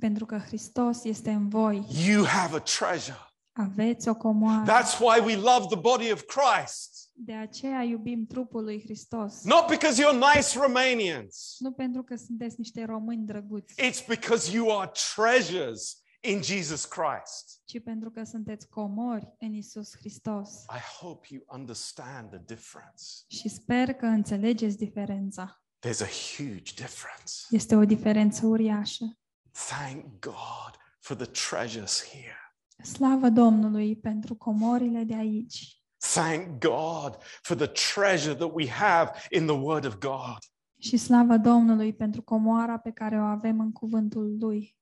Pentru 0.01 0.27
că 0.27 0.39
Hristos 0.39 1.05
este 1.05 1.31
în 1.31 1.49
voi. 1.49 1.87
You 2.07 2.25
have 2.25 2.57
a 2.57 2.61
treasure. 2.61 3.19
Aveți 3.53 4.09
o 4.09 4.15
comoară. 4.15 4.73
That's 4.73 4.99
why 4.99 5.21
we 5.25 5.37
love 5.37 5.67
the 5.69 5.79
body 5.81 6.13
of 6.13 6.23
Christ. 6.23 7.11
De 7.15 7.33
aceea 7.33 7.83
iubim 7.83 8.27
trupul 8.27 8.63
lui 8.65 8.81
Hristos. 8.85 9.43
Not 9.43 9.67
because 9.67 10.03
you're 10.03 10.35
nice 10.35 10.59
Romanians. 10.59 11.57
Nu 11.59 11.73
pentru 11.73 12.03
că 12.03 12.17
sunteți 12.17 12.55
niște 12.59 12.85
români 12.85 13.27
drăguți, 13.27 13.75
It's 13.83 14.07
because 14.07 14.57
you 14.57 14.79
are 14.81 14.91
treasures 15.15 16.03
in 16.21 16.43
Jesus 16.43 16.85
Christ. 16.85 17.61
ci 17.65 17.83
pentru 17.83 18.11
că 18.11 18.25
sunteți 18.25 18.69
comori 18.69 19.35
în 19.39 19.55
Isus 19.55 19.97
Hristos. 19.97 20.51
I 20.51 21.01
hope 21.01 21.27
you 21.31 21.43
understand 21.47 22.29
the 22.31 22.39
difference. 22.55 23.03
Și 23.27 23.49
sper 23.49 23.93
că 23.93 24.07
înțelegeți 24.07 24.77
diferența. 24.77 25.62
There's 25.83 26.01
a 26.01 26.07
huge 26.37 26.75
difference. 26.75 27.33
Este 27.51 27.77
o 27.77 27.85
diferență 27.85 28.47
uriașă. 28.47 29.19
Thank 29.51 30.05
God 30.21 30.79
for 31.01 31.17
the 31.17 31.27
treasures 31.27 32.09
here. 32.11 32.37
Slavă 32.83 33.29
Domnului 33.29 33.97
pentru 33.97 34.35
comorile 34.35 35.03
de 35.05 35.15
aici. 35.15 35.83
Thank 36.15 36.61
God 36.61 37.23
for 37.43 37.57
the 37.57 37.67
treasure 37.67 38.35
that 38.35 38.51
we 38.55 38.69
have 38.69 39.11
in 39.31 39.47
the 39.47 39.57
Word 39.57 39.85
of 39.85 39.95
God. 39.99 40.39
Și 40.79 40.97
slavă 40.97 41.37
Domnului 41.37 41.95
pentru 41.95 42.23
comoara 42.23 42.79
pe 42.79 42.91
care 42.91 43.21
o 43.21 43.25
avem 43.25 43.61
în 43.61 43.73
cuvântul 43.73 44.37
Lui. 44.41 44.77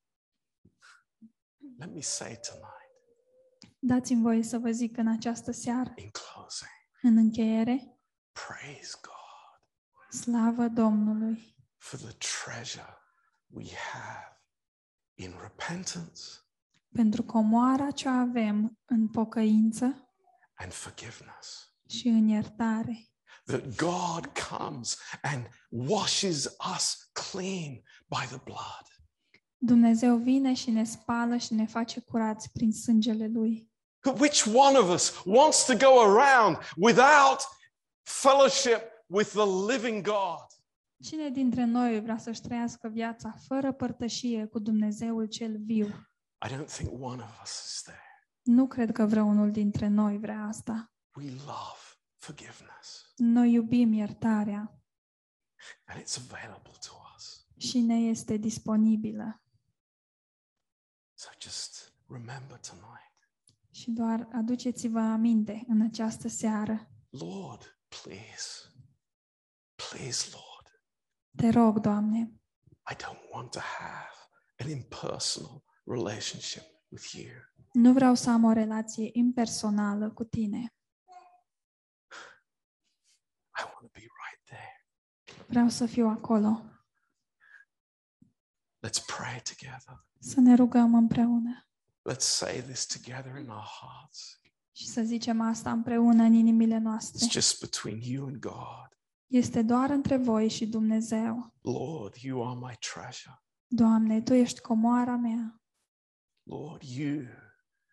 Let 1.78 1.92
me 1.94 2.00
say 2.00 2.40
tonight, 2.48 2.80
Dați-mi 3.78 4.22
voie 4.22 4.42
să 4.42 4.58
vă 4.58 4.70
zic 4.70 4.96
în 4.96 5.06
această 5.06 5.50
seară, 5.52 5.92
in 5.96 6.10
closing, 6.10 6.70
în 7.02 7.16
încheiere, 7.16 7.98
praise 8.32 8.98
God 9.02 9.19
slavă 10.10 10.68
Domnului 10.68 11.56
for 11.76 11.98
the 11.98 12.16
treasure 12.44 12.98
we 13.46 13.64
have 13.92 14.40
in 15.14 15.34
repentance 15.42 16.20
pentru 16.92 17.22
comoara 17.22 17.90
ce 17.90 18.08
avem 18.08 18.78
în 18.84 19.08
pocăință 19.08 20.10
and 20.54 20.72
forgiveness. 20.72 21.74
și 21.88 22.08
în 22.08 22.28
iertare. 22.28 23.04
That 23.44 23.76
God 23.76 24.26
comes 24.48 24.98
and 25.22 25.46
washes 25.68 26.56
us 26.74 27.10
clean 27.12 27.72
by 28.06 28.26
the 28.26 28.40
blood. 28.44 28.86
Dumnezeu 29.56 30.16
vine 30.16 30.54
și 30.54 30.70
ne 30.70 30.84
spală 30.84 31.36
și 31.36 31.54
ne 31.54 31.66
face 31.66 32.00
curați 32.00 32.50
prin 32.50 32.72
sângele 32.72 33.28
Lui. 33.28 33.70
Which 34.18 34.46
one 34.54 34.78
of 34.78 34.90
us 34.90 35.22
wants 35.24 35.64
to 35.64 35.76
go 35.76 36.00
around 36.00 36.56
without 36.76 37.48
fellowship 38.02 38.80
with 39.10 39.28
the 39.30 39.72
living 39.72 40.02
God? 40.04 40.46
Cine 41.02 41.28
dintre 41.30 41.64
noi 41.64 42.00
vrea 42.00 42.18
să-și 42.18 42.40
trăiască 42.40 42.88
viața 42.88 43.30
fără 43.46 43.72
părtășie 43.72 44.46
cu 44.46 44.58
Dumnezeul 44.58 45.26
cel 45.26 45.56
viu? 45.64 45.86
I 46.46 46.48
don't 46.52 46.66
think 46.76 47.02
one 47.02 47.22
of 47.22 47.40
us 47.42 47.50
is 47.64 47.82
there. 47.82 48.02
Nu 48.42 48.66
cred 48.66 48.92
că 48.92 49.06
vreunul 49.06 49.50
dintre 49.50 49.86
noi 49.88 50.18
vrea 50.18 50.42
asta. 50.44 50.92
We 51.14 51.30
love 51.30 51.78
forgiveness, 52.16 53.12
Noi 53.16 53.52
iubim 53.52 53.92
iertarea 53.92 54.82
and 55.84 56.00
it's 56.02 56.16
available 56.30 56.72
to 56.88 56.92
us. 57.16 57.46
și 57.56 57.80
ne 57.80 57.94
este 57.96 58.36
disponibilă. 58.36 59.42
So 61.14 61.28
just 61.40 61.94
remember 62.08 62.58
tonight, 62.58 63.14
Și 63.70 63.90
doar 63.90 64.28
aduceți-vă 64.32 64.98
aminte 65.00 65.64
în 65.68 65.80
această 65.80 66.28
seară. 66.28 66.90
Lord, 67.10 67.78
please, 67.88 68.69
please, 69.90 70.30
Lord, 70.32 70.66
Te 71.36 71.50
rog, 71.58 71.78
Doamne, 71.80 72.40
I 72.90 72.94
don't 72.94 73.30
want 73.32 73.50
to 73.52 73.60
have 73.60 74.14
an 74.58 74.68
impersonal 74.68 75.62
relationship 75.84 76.62
with 76.88 77.12
you. 77.14 77.30
nu 77.72 77.92
vreau 77.92 78.14
să 78.14 78.30
am 78.30 78.44
o 78.44 78.52
relație 78.52 79.10
impersonală 79.12 80.10
cu 80.10 80.24
Tine. 80.24 80.74
I 83.58 83.62
want 83.62 83.78
to 83.80 83.88
be 83.92 84.00
right 84.00 84.44
there. 84.44 84.86
Vreau 85.46 85.68
să 85.68 85.86
fiu 85.86 86.06
acolo, 86.08 86.64
Let's 88.86 89.04
pray 89.16 89.42
together. 89.42 90.04
să 90.18 90.40
ne 90.40 90.54
rugăm 90.54 90.94
împreună 90.94 91.64
Let's 92.10 92.18
say 92.26 92.62
this 92.62 92.86
together 92.86 93.36
in 93.36 93.48
our 93.48 93.66
hearts. 93.80 94.40
și 94.72 94.86
să 94.86 95.02
zicem 95.02 95.40
asta 95.40 95.70
împreună 95.72 96.22
în 96.22 96.32
inimile 96.32 96.78
noastre. 96.78 97.26
It's 97.26 97.30
just 97.30 97.60
between 97.60 98.00
you 98.02 98.26
and 98.26 98.36
God. 98.36 98.88
Este 99.30 99.62
doar 99.62 99.90
între 99.90 100.16
voi 100.16 100.48
și 100.48 100.66
Dumnezeu. 100.66 101.54
Lord, 101.60 102.14
you 102.14 102.48
are 102.48 102.58
my 102.58 102.76
treasure. 102.94 103.42
Doamne, 103.66 104.20
Tu 104.20 104.34
ești 104.34 104.60
comoara 104.60 105.16
mea. 105.16 105.60
Lord, 106.42 106.82
you 106.82 107.24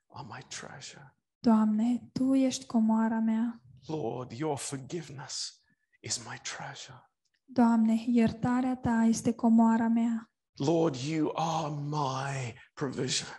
are 0.08 0.28
my 0.30 0.46
treasure. 0.48 1.16
Doamne, 1.40 2.10
Tu 2.14 2.36
ești 2.36 2.66
comoara 2.66 3.20
mea. 3.20 3.62
Lord, 3.86 4.32
your 4.32 4.58
forgiveness 4.58 5.62
is 6.00 6.18
my 6.18 6.40
treasure. 6.42 7.12
Doamne, 7.46 8.04
iertarea 8.08 8.76
Ta 8.76 9.04
este 9.04 9.34
comoara 9.34 9.88
mea. 9.88 10.32
Lord, 10.56 10.96
you 10.96 11.32
are 11.36 11.74
my 11.74 12.54
provision. 12.74 13.30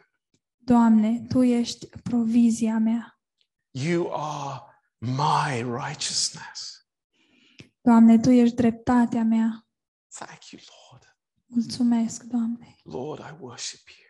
Doamne, 0.56 1.20
Tu 1.28 1.42
ești 1.42 1.86
provizia 2.02 2.78
mea. 2.78 3.20
You 3.70 4.12
are 4.12 4.60
my 4.98 5.62
righteousness. 5.62 6.77
Doamne, 7.80 8.18
Tu 8.18 8.30
ești 8.30 8.54
dreptatea 8.56 9.24
mea. 9.24 9.66
Thank 10.18 10.50
you, 10.50 10.60
Lord. 10.90 11.16
Mulțumesc, 11.46 12.22
Doamne. 12.22 12.76
Lord, 12.82 13.20
I 13.20 13.34
worship 13.40 13.80
you. 13.88 14.06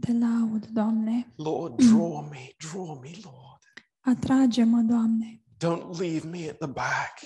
Te 0.00 0.24
laud, 0.24 0.66
Doamne. 0.66 1.32
Lord, 1.36 1.76
draw 1.76 2.28
me, 2.30 2.48
draw 2.56 2.98
me, 3.00 3.10
Lord. 3.22 3.60
Atrage-mă, 4.00 4.80
Doamne. 4.80 5.42
Don't 5.64 5.98
leave 5.98 6.28
me 6.28 6.48
at 6.48 6.58
the 6.58 6.66
back. 6.66 7.18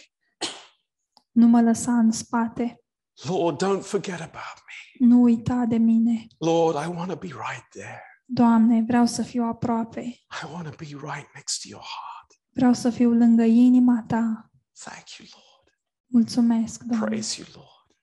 Nu 1.31 1.47
mă 1.47 1.61
lăsa 1.61 1.99
în 1.99 2.11
spate. 2.11 2.81
Lord, 3.23 3.65
don't 3.65 3.83
forget 3.83 4.21
about 4.21 4.57
me. 4.67 5.07
Nu 5.07 5.23
uita 5.23 5.65
de 5.65 5.77
mine. 5.77 6.27
Lord, 6.39 6.85
I 6.85 6.89
want 6.97 7.11
to 7.11 7.17
be 7.17 7.27
right 7.27 7.69
there. 7.71 8.03
Doamne, 8.25 8.83
vreau 8.87 9.07
să 9.07 9.23
fiu 9.23 9.45
aproape. 9.45 10.01
I 10.43 10.53
want 10.53 10.65
to 10.71 10.75
be 10.79 10.85
right 10.87 11.35
next 11.35 11.63
to 11.63 11.69
your 11.69 11.83
heart. 11.83 12.41
Vreau 12.53 12.73
să 12.73 12.91
fiu 12.91 13.13
lângă 13.13 13.43
inima 13.43 14.05
Ta. 14.07 14.51
Thank 14.85 15.11
you, 15.19 15.29
Lord. 15.33 15.46
Mulțumesc, 16.07 16.83
Doamne. 16.83 17.07
Praise 17.07 17.41
you, 17.41 17.49
Lord. 17.55 17.97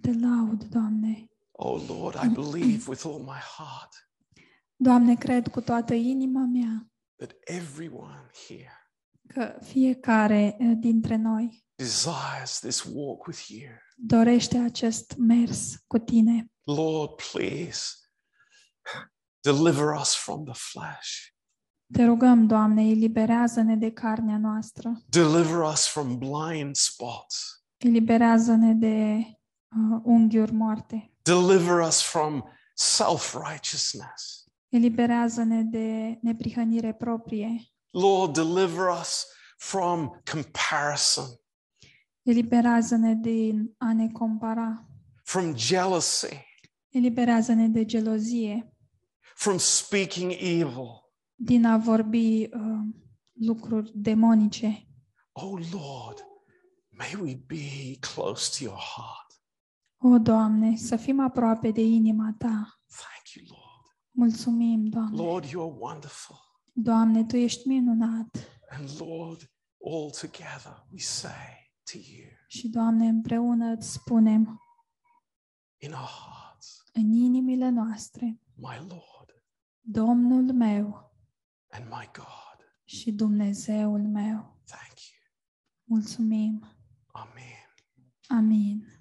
Te 0.00 0.26
laud, 0.26 0.64
Doamne. 0.64 1.30
Oh, 1.50 1.88
Lord, 1.88 2.14
I 2.24 2.28
believe 2.28 2.88
with 2.88 3.04
all 3.04 3.18
my 3.18 3.40
heart 3.56 4.08
Doamne, 4.76 5.16
cred 5.16 5.48
cu 5.48 5.60
toată 5.60 5.94
inima 5.94 6.44
mea 6.44 6.90
that 7.16 7.32
everyone 7.44 8.30
here 8.46 8.74
că 9.26 9.58
fiecare 9.62 10.56
eh, 10.58 10.72
dintre 10.78 11.16
noi 11.16 11.64
desires 11.74 12.58
this 12.58 12.82
walk 12.84 13.26
with 13.26 13.46
you. 13.48 13.70
dorește 13.96 14.58
acest 14.58 15.14
mers 15.18 15.76
cu 15.86 15.98
tine. 15.98 16.52
Lord, 16.62 17.10
please 17.32 17.80
deliver 19.40 20.00
us 20.00 20.14
from 20.14 20.44
the 20.44 20.54
flesh. 20.54 21.34
Te 21.92 22.04
rugăm, 22.04 22.46
Doamne, 22.46 22.88
eliberează-ne 22.88 23.76
de 23.76 23.90
carnea 23.90 24.38
noastră. 24.38 25.02
Deliver 25.08 25.60
us 25.72 25.86
from 25.86 26.18
blind 26.18 26.76
spots. 26.76 27.64
Eliberează-ne 27.76 28.74
de 28.74 29.16
uh, 29.16 30.00
unghiuri 30.02 30.52
moarte. 30.52 31.12
Deliver 31.22 31.86
us 31.86 32.02
from 32.02 32.42
self 32.74 33.34
righteousness. 33.34 34.44
Eliberează-ne 34.68 35.62
de 35.62 36.18
neprihănire 36.22 36.92
proprie. 36.92 37.62
Lord, 37.90 38.32
deliver 38.32 38.88
us 39.00 39.26
from 39.56 40.20
comparison, 40.32 41.24
Eliberează-ne 42.22 43.14
din 43.14 43.74
a 43.78 43.92
ne 43.92 44.08
compara. 44.08 44.86
from 45.24 45.56
jealousy, 45.56 46.46
Eliberează-ne 46.88 47.68
de 47.68 47.84
gelozie, 47.84 48.74
from 49.34 49.58
speaking 49.58 50.32
evil. 50.32 51.09
Din 51.42 51.64
a 51.64 51.76
vorbi 51.76 52.48
uh, 52.52 52.80
lucruri 53.32 53.90
demonice. 53.94 54.86
Oh 55.32 55.58
Lord, 55.72 56.26
may 56.90 57.14
we 57.20 57.34
be 57.46 57.96
close 58.14 58.58
to 58.58 58.64
your 58.64 58.78
heart. 58.96 59.42
O, 59.96 60.18
Doamne, 60.18 60.76
să 60.76 60.96
fim 60.96 61.20
aproape 61.20 61.70
de 61.70 61.80
inima 61.80 62.34
Ta. 62.38 62.80
Thank 62.86 63.28
you, 63.34 63.46
Lord. 63.48 63.96
Mulțumim, 64.10 64.84
Doamne. 64.84 65.22
Lord, 65.22 65.44
you 65.44 65.68
are 65.68 65.76
wonderful. 65.78 66.36
Doamne, 66.72 67.24
Tu 67.24 67.36
ești 67.36 67.68
minunat. 67.68 68.36
And 68.70 68.88
Lord, 68.98 69.50
all 69.84 70.10
together 70.10 70.86
we 70.92 70.98
say 70.98 71.72
to 71.92 71.98
you 71.98 72.28
Și, 72.46 72.68
Doamne, 72.68 73.08
împreună 73.08 73.72
îți 73.72 73.92
spunem 73.92 74.60
in 75.78 75.92
our 75.92 76.08
hearts, 76.08 76.82
în 76.92 77.12
inimile 77.12 77.68
noastre, 77.68 78.40
my 78.54 78.76
Lord 78.88 79.44
Domnul 79.80 80.52
meu 80.52 81.09
and 81.70 81.84
my 81.88 82.08
God. 82.12 82.74
Și 82.84 83.12
Dumnezeul 83.12 84.00
meu. 84.00 84.60
Thank 84.64 84.98
you. 85.10 85.20
Mulțumim. 85.84 86.64
Amen. 87.06 87.74
Amen. 88.28 88.99